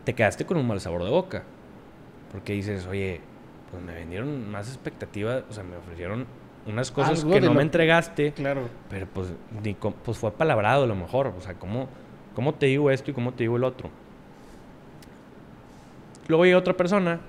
[0.03, 1.45] Te quedaste con un mal sabor de boca.
[2.33, 3.21] Porque dices, oye,
[3.73, 6.27] pues me vendieron más expectativas, o sea, me ofrecieron
[6.67, 8.33] unas cosas que no me entregaste.
[8.33, 8.69] Claro.
[8.91, 9.33] Pero pues,
[10.05, 11.29] pues fue palabrado a lo mejor.
[11.37, 11.89] O sea, ¿cómo,
[12.35, 13.91] ¿cómo te digo esto y cómo te digo el otro?
[16.29, 17.21] Luego llega otra persona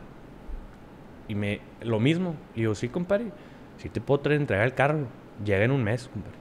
[1.30, 2.36] y me lo mismo.
[2.56, 3.32] Y yo, sí, compadre,
[3.78, 5.08] si te puedo traer, entregar el carro.
[5.44, 6.38] Llega en un mes, compadre.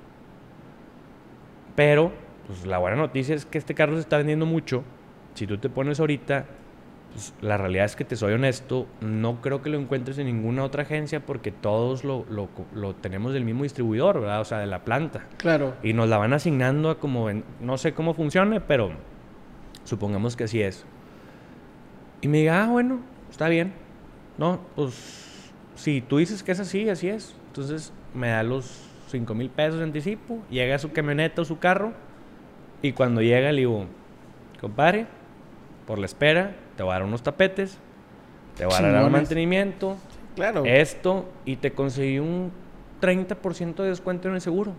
[1.77, 2.13] Pero,
[2.49, 4.83] pues la buena noticia es que este carro se está vendiendo mucho.
[5.35, 6.45] Si tú te pones ahorita,
[7.13, 10.65] pues la realidad es que te soy honesto, no creo que lo encuentres en ninguna
[10.65, 14.41] otra agencia porque todos lo, lo, lo tenemos del mismo distribuidor, ¿verdad?
[14.41, 15.27] O sea, de la planta.
[15.37, 15.75] Claro.
[15.83, 17.29] Y nos la van asignando a como,
[17.61, 18.93] no sé cómo funcione, pero
[19.85, 20.87] supongamos que así es.
[22.23, 23.01] Y me diga, ah, bueno,
[23.31, 23.73] está bien.
[24.39, 27.35] No, pues si tú dices que es así, así es.
[27.49, 31.59] Entonces me da los 5 mil pesos de anticipo, llega a su camioneta o su
[31.59, 31.93] carro
[32.81, 33.87] y cuando llega le digo,
[34.61, 35.07] compadre,
[35.87, 37.79] por la espera, te voy a dar unos tapetes,
[38.57, 39.97] te voy a dar un mantenimiento,
[40.35, 40.65] claro.
[40.65, 42.51] esto y te conseguí un
[43.01, 44.73] 30% de descuento en el seguro.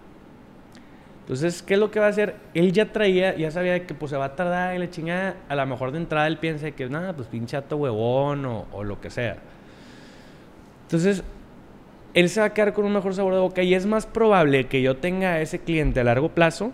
[1.21, 2.35] Entonces, ¿qué es lo que va a hacer?
[2.53, 5.55] Él ya traía, ya sabía que pues se va a tardar y la chingada, a
[5.55, 9.09] lo mejor de entrada él piensa que nada, pues pinchato huevón o, o lo que
[9.09, 9.37] sea.
[10.81, 11.23] Entonces,
[12.13, 14.65] él se va a quedar con un mejor sabor de boca y es más probable
[14.65, 16.73] que yo tenga a ese cliente a largo plazo,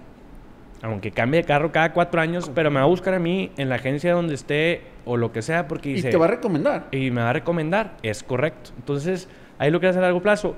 [0.82, 3.69] aunque cambie de carro cada cuatro años, pero me va a buscar a mí en
[3.69, 6.09] la agencia donde esté o lo que sea porque dice...
[6.09, 6.88] Y te va a recomendar.
[6.91, 8.71] Y me va a recomendar, es correcto.
[8.77, 9.27] Entonces,
[9.57, 10.55] ahí lo que hace a largo plazo.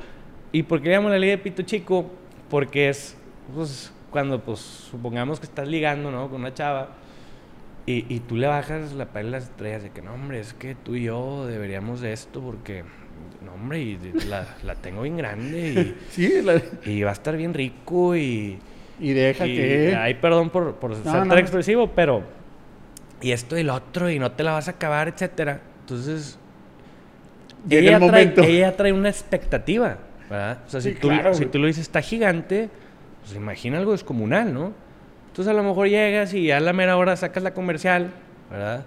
[0.51, 2.11] ¿Y por qué llamo la ley de pito chico?
[2.49, 3.17] Porque es
[3.53, 6.29] pues, cuando, pues, supongamos que estás ligando, ¿no?
[6.29, 6.89] Con una chava
[7.85, 10.53] y, y tú le bajas la pala de las estrellas de que, no, hombre, es
[10.53, 12.83] que tú y yo deberíamos de esto porque
[13.43, 13.97] no, hombre, y
[14.27, 16.31] la, la tengo bien grande y, sí,
[16.85, 18.59] y va a estar bien rico y...
[19.01, 19.95] Y deja que...
[19.97, 22.23] Ay, perdón por, por ser tan expresivo, pero...
[23.19, 25.59] Y esto y lo otro, y no te la vas a acabar, etcétera.
[25.81, 26.37] Entonces...
[27.69, 29.97] ella, trae, ella trae una expectativa,
[30.29, 30.59] ¿verdad?
[30.65, 32.69] O sea, si, tú, si tú lo dices, está gigante,
[33.21, 34.73] pues imagina algo descomunal, ¿no?
[35.27, 38.11] Entonces a lo mejor llegas y a la mera hora sacas la comercial,
[38.49, 38.85] ¿verdad?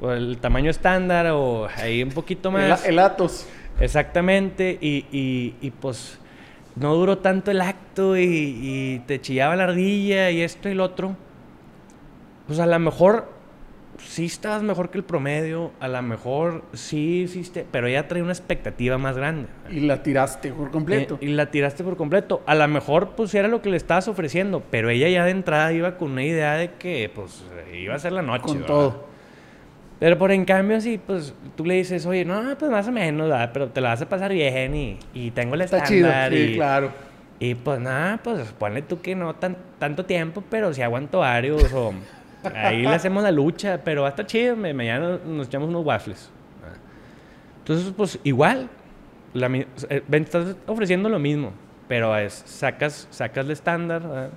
[0.00, 2.86] o el tamaño estándar o ahí un poquito más.
[2.86, 3.46] El, Atos.
[3.80, 5.04] Exactamente, y,
[5.60, 6.18] y, pues
[6.76, 11.16] no duró tanto el acto y, te chillaba la ardilla y esto y lo otro.
[12.46, 13.28] Pues a lo mejor
[13.98, 18.32] sí estabas mejor que el promedio, a lo mejor sí hiciste, pero ella trae una
[18.32, 19.48] expectativa más grande.
[19.70, 21.18] Y la tiraste por completo.
[21.20, 22.42] Eh, y la tiraste por completo.
[22.46, 25.72] A lo mejor pues era lo que le estabas ofreciendo, pero ella ya de entrada
[25.72, 28.44] iba con una idea de que pues iba a ser la noche.
[28.44, 29.15] Con todo.
[29.98, 33.28] Pero por en cambio, si pues tú le dices, oye, no, pues más o menos,
[33.28, 33.50] ¿verdad?
[33.52, 36.30] pero te la vas a pasar bien y, y tengo el Está estándar.
[36.30, 36.90] Chido, sí, y, claro.
[37.38, 41.72] Y pues nada, pues ponle tú que no tan, tanto tiempo, pero si aguanto varios
[41.72, 41.94] o
[42.54, 46.30] ahí le hacemos la lucha, pero va a estar chido, mañana nos echamos unos waffles.
[47.58, 48.68] Entonces, pues igual,
[49.34, 51.52] la, eh, estás ofreciendo lo mismo,
[51.88, 54.30] pero es, sacas, sacas el estándar.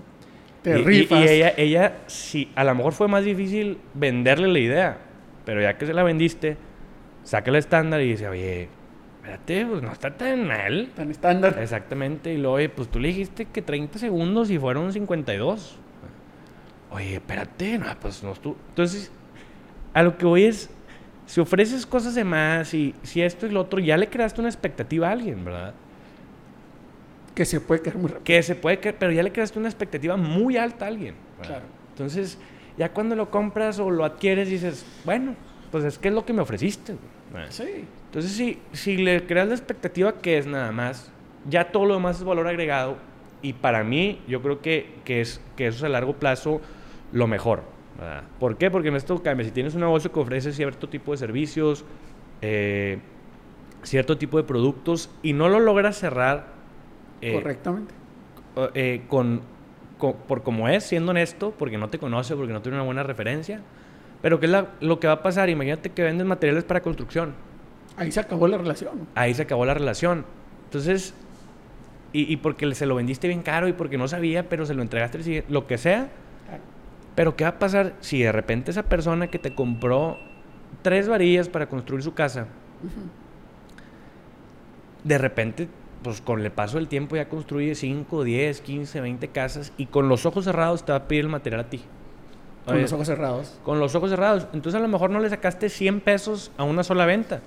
[0.64, 1.20] Te rifas.
[1.20, 5.09] Y, y ella, ella, sí, a lo mejor fue más difícil venderle la idea
[5.50, 6.58] pero ya que se la vendiste,
[7.24, 8.70] saca el estándar y dice, oye,
[9.16, 10.92] espérate, pues no está tan mal.
[10.96, 11.58] Tan estándar.
[11.60, 12.32] Exactamente.
[12.32, 15.76] Y luego, oye, pues tú le dijiste que 30 segundos y fueron 52.
[16.92, 18.58] Oye, espérate, no, pues no tú.
[18.70, 19.12] Entonces,
[19.96, 20.70] a lo que voy es,
[21.26, 24.52] si ofreces cosas de más y si esto y lo otro, ya le creaste una
[24.52, 25.74] expectativa a alguien, ¿verdad?
[27.34, 28.24] Que se puede caer muy rápido.
[28.24, 31.16] Que se puede caer, pero ya le creaste una expectativa muy alta a alguien.
[31.42, 31.66] Claro.
[31.90, 32.38] Entonces,
[32.80, 35.36] ya cuando lo compras o lo adquieres, dices, bueno,
[35.70, 36.96] pues es que es lo que me ofreciste.
[37.50, 37.86] Sí.
[38.06, 41.12] Entonces, si, si le creas la expectativa que es nada más,
[41.48, 42.96] ya todo lo demás es valor agregado.
[43.42, 46.62] Y para mí, yo creo que, que, es, que eso es a largo plazo
[47.12, 47.64] lo mejor.
[48.40, 48.72] ¿Por qué?
[48.72, 49.46] Porque en esto cambia.
[49.46, 51.84] Si tienes un negocio que ofrece cierto tipo de servicios,
[52.42, 53.00] eh,
[53.84, 56.48] cierto tipo de productos y no lo logras cerrar
[57.20, 57.94] eh, correctamente
[58.74, 59.42] eh, con
[60.00, 63.62] por como es, siendo honesto, porque no te conoce, porque no tiene una buena referencia.
[64.22, 65.50] Pero ¿qué es lo que va a pasar?
[65.50, 67.34] Imagínate que vendes materiales para construcción.
[67.98, 69.08] Ahí se acabó la relación.
[69.16, 70.26] Ahí se acabó la relación.
[70.66, 71.14] Entonces,
[72.14, 74.82] y, y porque se lo vendiste bien caro y porque no sabía, pero se lo
[74.82, 76.10] entregaste, lo que sea.
[77.16, 80.18] Pero ¿qué va a pasar si de repente esa persona que te compró
[80.82, 82.48] tres varillas para construir su casa,
[85.04, 85.68] de repente
[86.04, 90.10] pues con el paso del tiempo ya construye 5, 10, 15, 20 casas y con
[90.10, 91.82] los ojos cerrados te va a pedir el material a ti.
[92.66, 93.60] Con los ojos cerrados.
[93.64, 94.48] Con los ojos cerrados.
[94.54, 97.42] Entonces a lo mejor no le sacaste 100 pesos a una sola venta.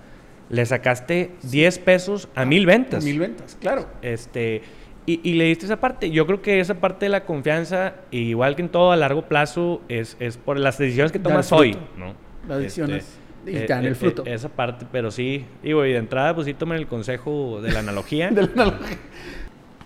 [0.51, 3.03] Le sacaste 10 pesos a mil ventas.
[3.03, 3.87] A mil ventas, claro.
[4.03, 4.63] Este,
[5.07, 6.11] y, le diste esa parte.
[6.11, 9.81] Yo creo que esa parte de la confianza, igual que en todo a largo plazo,
[9.89, 11.77] es, es por las decisiones que tomas hoy.
[11.97, 12.15] ¿no?
[12.49, 13.05] Las decisiones.
[13.05, 14.25] Este, y eh, el eh, fruto.
[14.25, 15.45] esa parte, pero sí.
[15.63, 18.31] Y de entrada, pues sí tomen el consejo de la analogía.
[18.31, 18.99] de la analogía.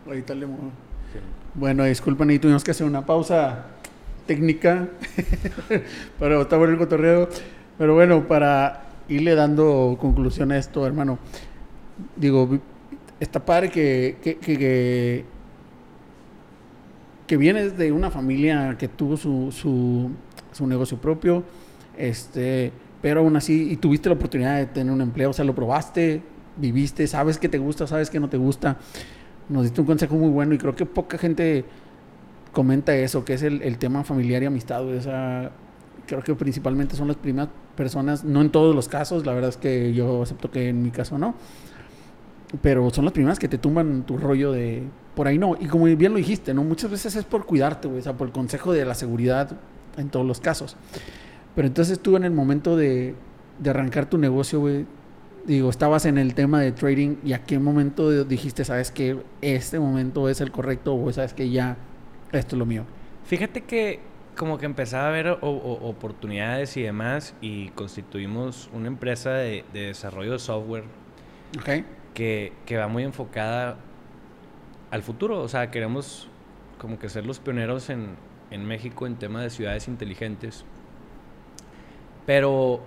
[0.07, 0.71] Ahorita le muevo.
[1.55, 3.67] Bueno, disculpen, y tuvimos que hacer una pausa
[4.27, 4.89] técnica
[6.19, 7.29] para está bueno el cotorreo.
[7.79, 11.19] Pero bueno, para irle dando conclusión a esto, hermano.
[12.15, 12.59] Digo,
[13.21, 15.25] está padre que, que, que,
[17.27, 20.11] que vienes de una familia que tuvo su, su,
[20.53, 21.43] su negocio propio.
[21.97, 22.71] Este
[23.07, 26.23] pero aún así, y tuviste la oportunidad de tener un empleo, o sea, lo probaste,
[26.57, 28.79] viviste, sabes que te gusta, sabes que no te gusta.
[29.49, 31.65] Nos diste un consejo muy bueno y creo que poca gente
[32.51, 35.01] comenta eso, que es el, tema familiar y amistad, o
[36.05, 39.57] creo que principalmente son las primeras personas, no en todos los casos, la verdad es
[39.57, 41.37] que yo acepto que en mi caso no,
[42.61, 44.83] pero son las primeras que te tumban tu rollo de
[45.15, 45.57] por ahí no.
[45.61, 46.65] Y como bien lo dijiste, ¿no?
[46.65, 49.53] Muchas veces es por cuidarte, o sea, por el consejo de la seguridad
[49.97, 50.77] en todos los casos.
[51.57, 53.17] Pero entonces tú en el momento de,
[53.59, 54.87] de arrancar tu negocio, güey,
[55.47, 59.79] digo, estabas en el tema de trading y a qué momento dijiste, sabes que este
[59.79, 61.77] momento es el correcto o sabes que ya
[62.33, 62.85] esto es lo mío.
[63.25, 64.01] Fíjate que
[64.37, 70.39] como que empezaba a haber oportunidades y demás y constituimos una empresa de, desarrollo de
[70.39, 70.85] software
[72.13, 73.79] que, que, va muy enfocada
[74.91, 75.41] al futuro.
[75.41, 76.29] O sea, queremos
[76.79, 78.17] como que ser los pioneros en,
[78.51, 80.65] en México en tema de ciudades inteligentes.
[82.27, 82.83] Pero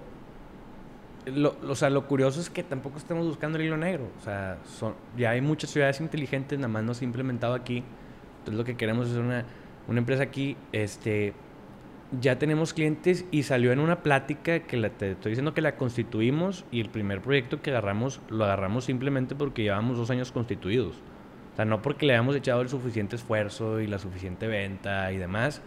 [1.25, 4.07] lo, o sea, lo curioso es que tampoco estamos buscando el hilo negro.
[4.19, 7.83] O sea, son, ya hay muchas ciudades inteligentes, nada más no se ha implementado aquí.
[8.39, 9.45] Entonces lo que queremos es una,
[9.87, 10.57] una empresa aquí.
[10.71, 11.33] Este,
[12.19, 16.65] ya tenemos clientes y salió en una plática que te estoy diciendo que la constituimos
[16.71, 20.95] y el primer proyecto que agarramos lo agarramos simplemente porque llevamos dos años constituidos.
[21.53, 25.17] O sea, no porque le hayamos echado el suficiente esfuerzo y la suficiente venta y
[25.17, 25.61] demás.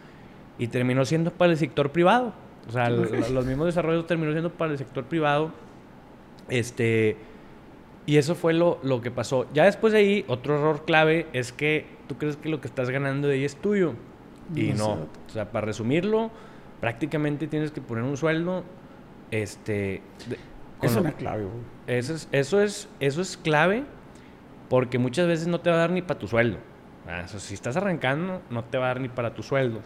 [0.58, 2.34] Y terminó siendo para el sector privado.
[2.68, 5.52] O sea, los mismos desarrollos terminó siendo para el sector privado.
[6.48, 7.16] Este.
[8.04, 9.46] Y eso fue lo, lo, que pasó.
[9.54, 12.90] Ya después de ahí, otro error clave es que tú crees que lo que estás
[12.90, 13.94] ganando de ahí es tuyo.
[14.54, 14.92] Y no.
[14.92, 16.30] O sea, para resumirlo,
[16.80, 18.64] prácticamente tienes que poner un sueldo.
[19.30, 20.02] Este.
[20.26, 20.36] eso
[20.82, 21.46] es una clave,
[21.86, 23.84] Eso es, eso, es, eso es clave
[24.68, 26.58] porque muchas veces no te va a dar ni para tu sueldo.
[27.06, 29.80] Ah, si estás arrancando, no te va a dar ni para tu sueldo.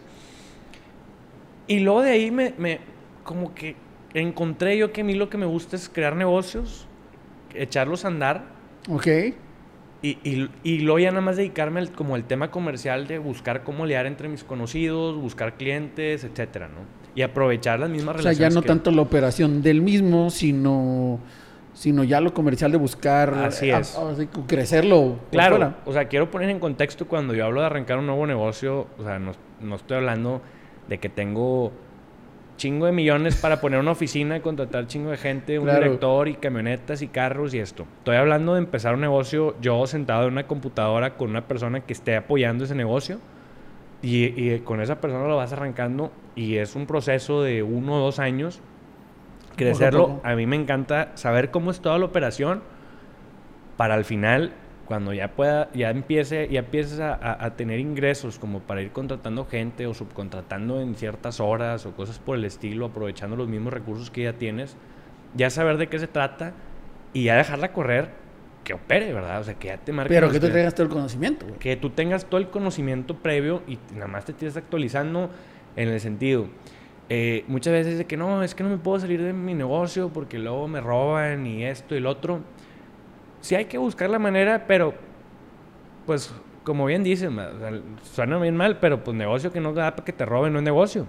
[1.67, 2.79] Y luego de ahí me, me,
[3.23, 3.75] como que
[4.13, 6.87] encontré yo que a mí lo que me gusta es crear negocios,
[7.53, 8.45] echarlos a andar.
[8.89, 9.07] Ok.
[10.01, 13.63] Y, y, y luego ya nada más dedicarme al, como el tema comercial de buscar
[13.63, 16.81] cómo liar entre mis conocidos, buscar clientes, etcétera, ¿no?
[17.15, 18.37] Y aprovechar las mismas relaciones.
[18.37, 21.19] O sea, ya no tanto la operación del mismo, sino
[21.73, 23.95] sino ya lo comercial de buscar así es.
[24.47, 25.19] crecerlo.
[25.31, 28.87] Claro, o sea, quiero poner en contexto cuando yo hablo de arrancar un nuevo negocio,
[28.97, 30.41] o sea, no, no estoy hablando
[30.87, 31.71] de que tengo
[32.57, 36.35] chingo de millones para poner una oficina y contratar chingo de gente, un director y
[36.35, 37.85] camionetas y carros y esto.
[37.99, 41.93] Estoy hablando de empezar un negocio yo sentado en una computadora con una persona que
[41.93, 43.19] esté apoyando ese negocio
[44.01, 48.19] y, con esa persona lo vas arrancando y es un proceso de uno o dos
[48.19, 48.59] años
[49.55, 50.19] crecerlo.
[50.23, 52.61] A mí me encanta saber cómo es toda la operación
[53.75, 54.53] para al final
[54.87, 59.85] cuando ya pueda, ya empiece, ya empieces a, tener ingresos como para ir contratando gente
[59.85, 64.23] o subcontratando en ciertas horas o cosas por el estilo, aprovechando los mismos recursos que
[64.23, 64.77] ya tienes,
[65.35, 66.53] ya saber de qué se trata
[67.13, 68.09] y ya dejarla correr,
[68.63, 69.41] que opere, ¿verdad?
[69.41, 70.13] O sea, que ya te marque.
[70.13, 73.77] Pero que tú tengas todo el conocimiento, Que tú tengas todo el conocimiento previo y
[73.93, 75.29] nada más te estés actualizando
[75.75, 76.47] en el sentido.
[77.09, 80.09] Eh, muchas veces de que no, es que no me puedo salir de mi negocio
[80.09, 82.41] porque luego me roban y esto y lo otro
[83.41, 84.93] sí hay que buscar la manera, pero
[86.05, 86.33] pues
[86.63, 87.37] como bien dicen,
[88.13, 90.65] suena bien mal, pero pues negocio que no da para que te roben no es
[90.65, 91.07] negocio.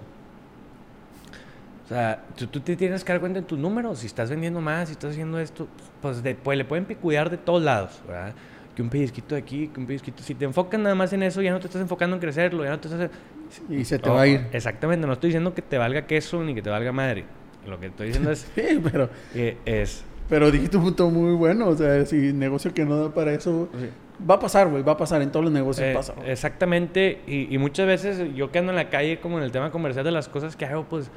[1.83, 3.99] O sea, tú, te tienes que dar cuenta en tus números.
[3.99, 5.67] Si estás vendiendo más, si estás haciendo esto,
[6.01, 8.33] pues, pues le pueden cuidar de todos lados, ¿verdad?
[8.75, 10.23] Que un pellizquito de aquí, que un pellizquito.
[10.23, 12.69] Si te enfocas nada más en eso, ya no te estás enfocando en crecerlo, ya
[12.69, 13.09] no te estás...
[13.67, 14.47] Y se te va a ir.
[14.53, 17.25] Exactamente, no estoy diciendo que te valga queso ni que te valga madre.
[17.67, 18.49] Lo que estoy diciendo es...
[18.55, 19.09] sí, pero...
[19.33, 23.13] Que es pero dijiste un punto muy bueno, o sea, si negocio que no da
[23.13, 23.67] para eso,
[24.29, 26.13] va a pasar, güey, va a pasar, en todos los negocios eh, pasa.
[26.25, 30.05] Exactamente, y, muchas veces yo que ando en la calle como en el tema comercial
[30.05, 31.09] de las cosas que hago, pues,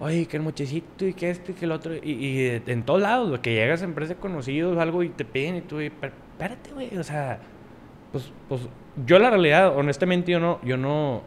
[0.00, 3.28] oye, que el mochecito y que esto y que el otro, y, en todos lados,
[3.30, 6.96] lo que llegas a empresas conocidos o algo y te piden y tú, espérate, güey,
[6.96, 7.40] o sea,
[8.12, 8.62] pues, pues,
[9.04, 11.22] yo la realidad, honestamente, yo no, yo no,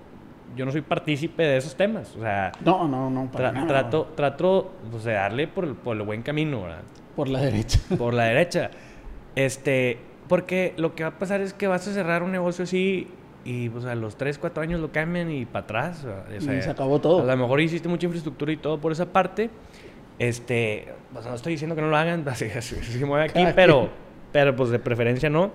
[0.55, 2.51] yo no soy partícipe de esos temas, o sea...
[2.63, 6.81] No, no, no, trato, trato, pues, de darle por, por el buen camino, ¿verdad?
[7.15, 7.79] Por la derecha.
[7.97, 8.69] Por la derecha.
[9.35, 13.07] Este, porque lo que va a pasar es que vas a cerrar un negocio así
[13.43, 16.05] y pues a los 3, 4 años lo cambian y para atrás.
[16.35, 17.21] y se acabó todo.
[17.21, 19.49] A lo mejor hiciste mucha infraestructura y todo por esa parte.
[20.19, 23.89] Este, pues no estoy diciendo que no lo hagan, así, así, así mueve aquí, pero,
[24.31, 25.51] pero pues de preferencia no.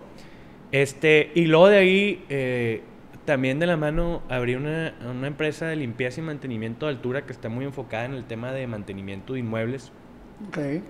[0.70, 2.82] Este, y luego de ahí, eh,
[3.24, 7.32] también de la mano abrí una, una empresa de limpieza y mantenimiento de altura que
[7.32, 9.92] está muy enfocada en el tema de mantenimiento de inmuebles.
[10.48, 10.82] Okay.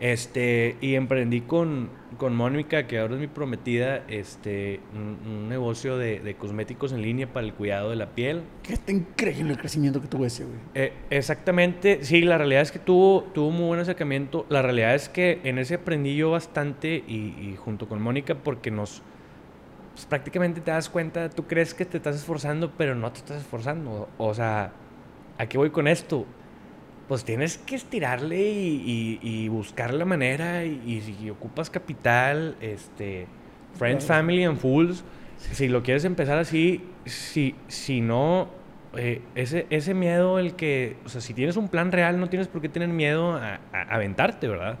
[0.00, 6.36] Este, y emprendí con, con Mónica, que ahora es mi prometida, este, un, negocio de,
[6.38, 8.42] cosméticos en línea para el cuidado de la piel.
[8.62, 10.56] Que está increíble el crecimiento que tuvo ese, güey.
[10.74, 14.46] Eh, exactamente, sí, la realidad es que tuvo, tuvo muy buen acercamiento.
[14.48, 19.02] La realidad es que en ese aprendí yo bastante y, junto con Mónica, porque nos,
[19.98, 23.38] pues, prácticamente te das cuenta, tú crees que te estás esforzando, pero no te estás
[23.38, 24.08] esforzando.
[24.16, 24.70] O sea,
[25.38, 26.24] ¿a qué voy con esto?
[27.08, 30.64] pues tienes que estirarle y, y, buscar la manera.
[30.66, 33.26] Y, si ocupas capital, este,
[33.78, 35.02] Friends, Family and Fools,
[35.38, 38.50] si lo quieres empezar así, si, si no,
[38.94, 42.46] eh, ese, ese miedo, el que, o sea, si tienes un plan real, no tienes
[42.46, 44.78] por qué tener miedo a, aventarte, ¿verdad?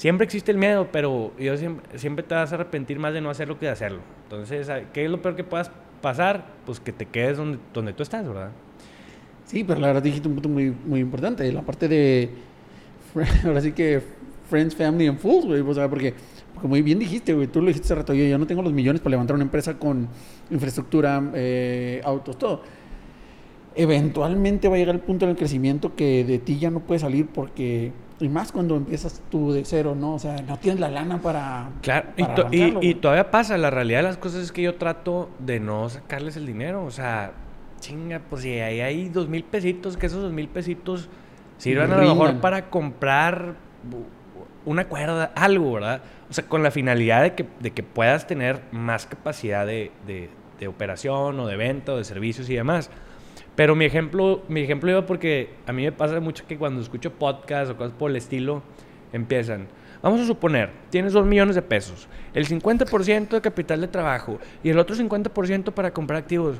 [0.00, 3.28] Siempre existe el miedo, pero yo siempre, siempre te vas a arrepentir más de no
[3.28, 4.00] hacerlo que de hacerlo.
[4.22, 5.70] Entonces, ¿qué es lo peor que puedas
[6.00, 6.46] pasar?
[6.64, 8.50] Pues que te quedes donde, tú estás, ¿verdad?
[9.44, 11.52] Sí, pero la verdad dijiste un punto muy, importante.
[11.52, 12.30] La parte de.
[13.44, 14.00] Ahora sí que.
[14.48, 15.62] Friends, Family and Fools, güey.
[15.62, 16.14] Porque
[16.62, 17.48] muy bien dijiste, güey.
[17.48, 18.14] Tú lo dijiste hace rato.
[18.14, 20.08] Yo, yo no tengo los millones para levantar una empresa con
[20.50, 22.62] infraestructura, eh, autos, todo.
[23.74, 27.26] Eventualmente va a llegar el punto del crecimiento que de ti ya no puede salir
[27.26, 27.92] porque.
[28.20, 30.14] Y más cuando empiezas tú de cero, ¿no?
[30.14, 31.70] O sea, no tienes la lana para.
[31.80, 32.08] Claro,
[32.50, 33.56] y, y todavía pasa.
[33.56, 36.84] La realidad de las cosas es que yo trato de no sacarles el dinero.
[36.84, 37.32] O sea
[37.80, 41.08] chinga, pues si ahí hay dos mil pesitos, que esos dos mil pesitos
[41.58, 43.56] sirvan a lo mejor para comprar
[44.64, 46.02] una cuerda, algo, ¿verdad?
[46.28, 50.30] O sea, con la finalidad de que, de que puedas tener más capacidad de, de,
[50.68, 52.90] operación o de venta o de servicios y demás.
[53.60, 57.12] Pero mi ejemplo, mi ejemplo iba porque a mí me pasa mucho que cuando escucho
[57.12, 58.62] podcasts o cosas por el estilo,
[59.12, 59.68] empiezan.
[60.00, 64.70] Vamos a suponer, tienes dos millones de pesos, el 50% de capital de trabajo y
[64.70, 66.56] el otro 50% para comprar activos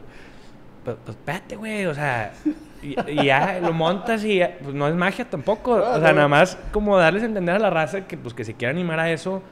[0.84, 2.34] pues, pues espérate, güey, o sea,
[2.82, 2.94] y,
[3.24, 5.76] ya lo montas y pues no es magia tampoco.
[5.76, 8.53] o sea, nada más como darles a entender a la raza que pues que se
[8.53, 9.42] quiera animar a eso.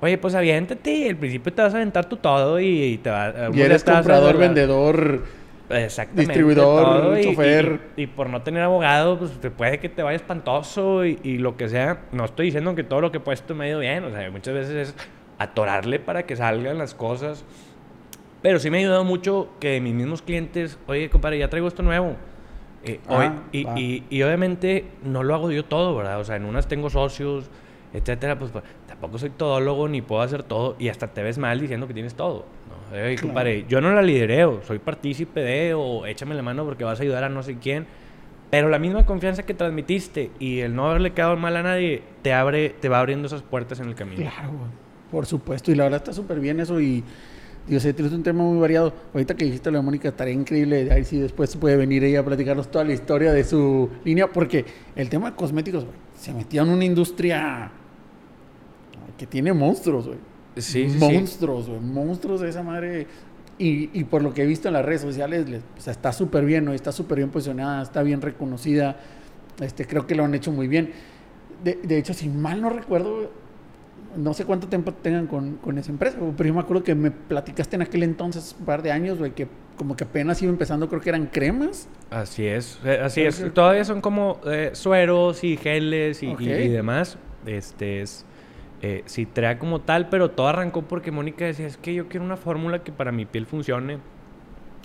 [0.00, 3.24] Oye, pues aviéntate y al principio te vas a aventar tú todo y, te va
[3.24, 3.50] a...
[3.52, 5.24] Y eres comprador, vendedor,
[5.68, 7.80] Exactamente, distribuidor, chofer.
[7.96, 11.68] Y, por no tener abogado, pues te puede que te vaya espantoso y, lo que
[11.68, 12.04] sea.
[12.12, 14.04] No estoy diciendo que todo lo que he puesto me ha ido bien.
[14.04, 14.94] O sea, muchas veces es
[15.38, 17.44] atorarle para que salgan las cosas.
[18.42, 21.82] Pero sí me ha ayudado mucho que mis mismos clientes, oye, compadre, ya traigo esto
[21.82, 22.14] nuevo.
[22.84, 26.20] Eh, ah, y, y, obviamente no lo hago yo todo, ¿verdad?
[26.20, 27.50] O sea, en unas tengo socios,
[27.92, 31.58] etcétera, pues, pues, tampoco soy todólogo ni puedo hacer todo y hasta te ves mal
[31.58, 32.44] diciendo que tienes todo.
[32.68, 32.75] ¿no?
[33.20, 37.02] Compadre, yo no la lidereo, soy partícipe de o échame la mano porque vas a
[37.02, 37.86] ayudar a no sé quién.
[38.50, 42.32] Pero la misma confianza que transmitiste y el no haberle quedado mal a nadie te
[42.32, 44.22] abre, te va abriendo esas puertas en el camino.
[44.22, 44.52] Claro,
[45.10, 45.72] por supuesto.
[45.72, 47.02] Y la verdad está súper bien eso y
[47.66, 48.92] Digo, sé, es un tema muy variado.
[49.12, 50.88] Ahorita que dijiste lo de Mónica, estaría increíble.
[50.92, 54.64] Ahí sí después puede venir ella a platicarnos toda la historia de su línea, porque
[54.94, 57.70] el tema de cosméticos, güey, se metió en una industria
[59.18, 60.18] que tiene monstruos, güey.
[60.56, 61.80] Sí, monstruos, güey.
[61.80, 63.06] Monstruos de esa madre.
[63.58, 65.46] Y, y, por lo que he visto en las redes sociales,
[65.78, 66.74] o sea, está súper bien, ¿no?
[66.74, 68.96] Está súper bien posicionada, está bien reconocida.
[69.60, 70.92] Este, creo que lo han hecho muy bien.
[71.64, 73.30] De, de hecho, si mal no recuerdo,
[74.16, 77.10] no sé cuánto tiempo tengan con, con, esa empresa, pero yo me acuerdo que me
[77.10, 80.88] platicaste en aquel entonces, un par de años, güey, que como que apenas iba empezando,
[80.88, 81.88] creo que eran cremas.
[82.10, 83.44] Así es, eh, así es.
[83.52, 87.18] Todavía son como eh, sueros y geles y, y, demás.
[87.46, 88.24] Este es,
[88.86, 92.24] eh, sí, trae como tal, pero todo arrancó porque Mónica decía, es que yo quiero
[92.24, 93.98] una fórmula que para mi piel funcione.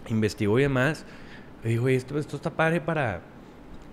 [0.10, 1.06] Investigó y demás.
[1.64, 3.22] Le digo, esto, esto está padre para,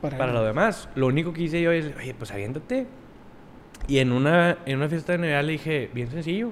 [0.01, 0.89] para, para lo demás.
[0.95, 2.87] Lo único que hice yo es, oye, pues aviéntate
[3.87, 6.51] y en una, en una fiesta de Navidad le dije, bien sencillo,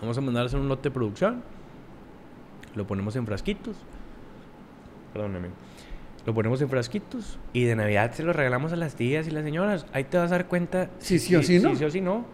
[0.00, 1.42] vamos a mandar a hacer un lote de producción,
[2.74, 3.76] lo ponemos en frasquitos,
[5.12, 5.48] perdóname,
[6.26, 9.44] lo ponemos en frasquitos y de Navidad se lo regalamos a las tías y las
[9.44, 9.86] señoras.
[9.92, 11.70] Ahí te vas a dar cuenta si sí o sí no.
[11.70, 12.24] Si sí o sí no.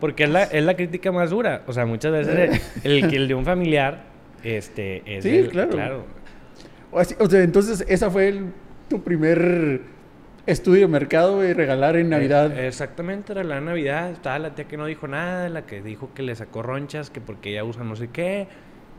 [0.00, 1.62] Porque es la, es la crítica más dura.
[1.66, 4.04] O sea, muchas veces el, el de un familiar
[4.42, 5.70] este, es sí, claro.
[5.70, 6.04] claro.
[6.90, 8.42] O, sea, entonces esa fue
[8.88, 9.80] tu primer
[10.44, 12.50] Estudio mercado y regalar en Navidad.
[12.58, 14.10] Eh, exactamente, regalar en Navidad.
[14.10, 17.20] Estaba la tía que no dijo nada, la que dijo que le sacó ronchas, que
[17.20, 18.48] porque ella usa no sé qué.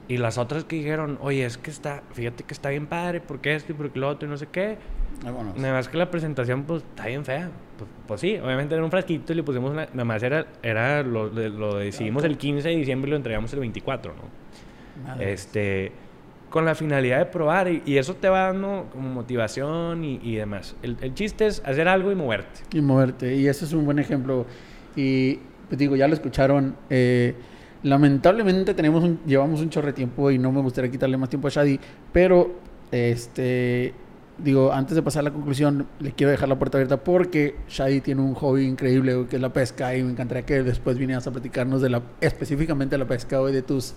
[0.07, 3.55] Y las otras que dijeron, oye, es que está, fíjate que está bien padre, porque
[3.55, 4.77] esto y porque lo otro y no sé qué.
[5.23, 7.49] Nada más que la presentación, pues, está bien fea.
[7.77, 11.03] Pues, pues, sí, obviamente era un frasquito y le pusimos una, nada más era, era
[11.03, 14.43] lo, lo decidimos el 15 de diciembre y lo entregamos el 24, ¿no?
[15.19, 15.91] Este
[16.53, 20.75] con la finalidad de probar y, eso te va dando como motivación y, demás.
[20.83, 22.59] El, chiste es hacer algo y moverte.
[22.77, 24.45] Y moverte, y ese es un buen ejemplo.
[24.95, 26.75] Y pues digo, ya lo escucharon.
[26.91, 27.33] Eh,
[27.83, 31.47] lamentablemente tenemos un, llevamos un chorre de tiempo y no me gustaría quitarle más tiempo
[31.47, 31.79] a Shadi,
[32.11, 32.51] pero
[32.91, 33.93] este
[34.37, 38.01] digo, antes de pasar a la conclusión, le quiero dejar la puerta abierta porque Shadi
[38.01, 41.31] tiene un hobby increíble que es la pesca y me encantaría que después vinieras a
[41.31, 43.93] platicarnos de la específicamente de la pesca y de tus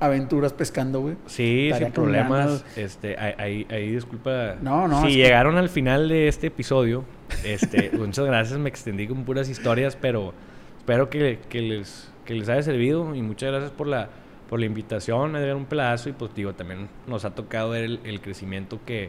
[0.00, 1.16] aventuras pescando, güey.
[1.26, 2.64] Sí, sin problemas.
[2.76, 4.56] Este, ahí, ahí, disculpa.
[4.60, 5.02] No, no.
[5.02, 7.04] Si llegaron al final de este episodio,
[7.44, 10.34] este, muchas gracias, me extendí con puras historias, pero
[10.78, 14.10] espero que, que, les, que les haya servido y muchas gracias por la,
[14.50, 17.84] por la invitación, me dieron un pedazo y pues digo, también nos ha tocado ver
[18.04, 19.08] el, crecimiento que,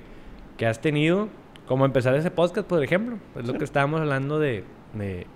[0.56, 1.28] que has tenido
[1.68, 3.18] Como empezar ese podcast, por ejemplo.
[3.38, 4.64] Es lo que estábamos hablando de,
[4.94, 5.28] de,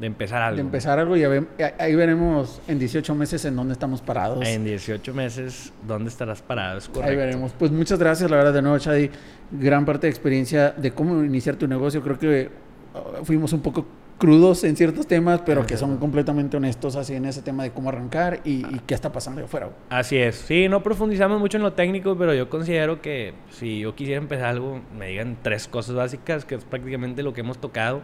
[0.00, 0.56] de, empezar algo.
[0.56, 4.48] De empezar algo y ahí veremos en 18 meses en dónde estamos parados.
[4.48, 6.78] En 18 meses, ¿dónde estarás parado?
[6.78, 7.10] Es correcto.
[7.10, 7.52] Ahí veremos.
[7.52, 9.10] Pues muchas gracias, la verdad, de nuevo, Chadi.
[9.50, 12.00] Gran parte de experiencia de cómo iniciar tu negocio.
[12.00, 12.48] Creo que
[12.94, 13.84] uh, fuimos un poco
[14.24, 17.90] crudos en ciertos temas, pero que son completamente honestos así en ese tema de cómo
[17.90, 19.68] arrancar y, qué está pasando de afuera.
[19.90, 20.36] Así es.
[20.36, 24.46] Sí, no profundizamos mucho en lo técnico, pero yo considero que si yo quisiera empezar
[24.46, 28.00] algo, me digan tres cosas básicas, que es prácticamente lo que hemos tocado.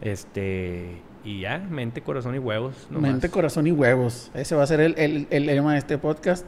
[0.00, 2.88] Este, y ya, mente, corazón y huevos.
[2.88, 4.30] Mente, corazón y huevos.
[4.32, 6.46] Ese va a ser el, el, el lema de este podcast.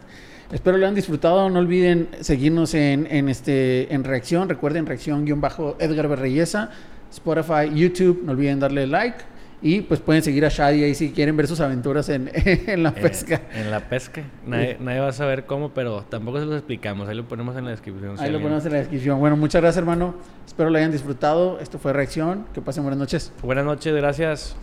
[0.51, 1.51] Espero lo hayan disfrutado.
[1.51, 4.49] No olviden seguirnos en, en, este, en Reacción.
[4.49, 6.71] Recuerden, Reacción-Edgar Berreyesa.
[7.11, 8.23] Spotify, YouTube.
[8.25, 9.37] No olviden darle like.
[9.63, 12.91] Y pues pueden seguir a Shadi ahí si quieren ver sus aventuras en, en la
[12.91, 13.43] eh, pesca.
[13.55, 14.23] en la pesca.
[14.47, 17.09] Nadie, nadie, va a saber cómo, pero tampoco se los explicamos.
[17.09, 18.17] Ahí lo ponemos en la descripción.
[18.19, 19.19] Ahí lo ponemos en la descripción.
[19.19, 20.15] Bueno, muchas gracias, hermano.
[20.47, 21.59] Espero lo hayan disfrutado.
[21.59, 22.47] Esto fue Reacción.
[22.53, 23.33] Que pasen buenas noches.
[23.43, 24.57] Buenas noches, gracias.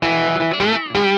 [0.00, 1.11] gracias.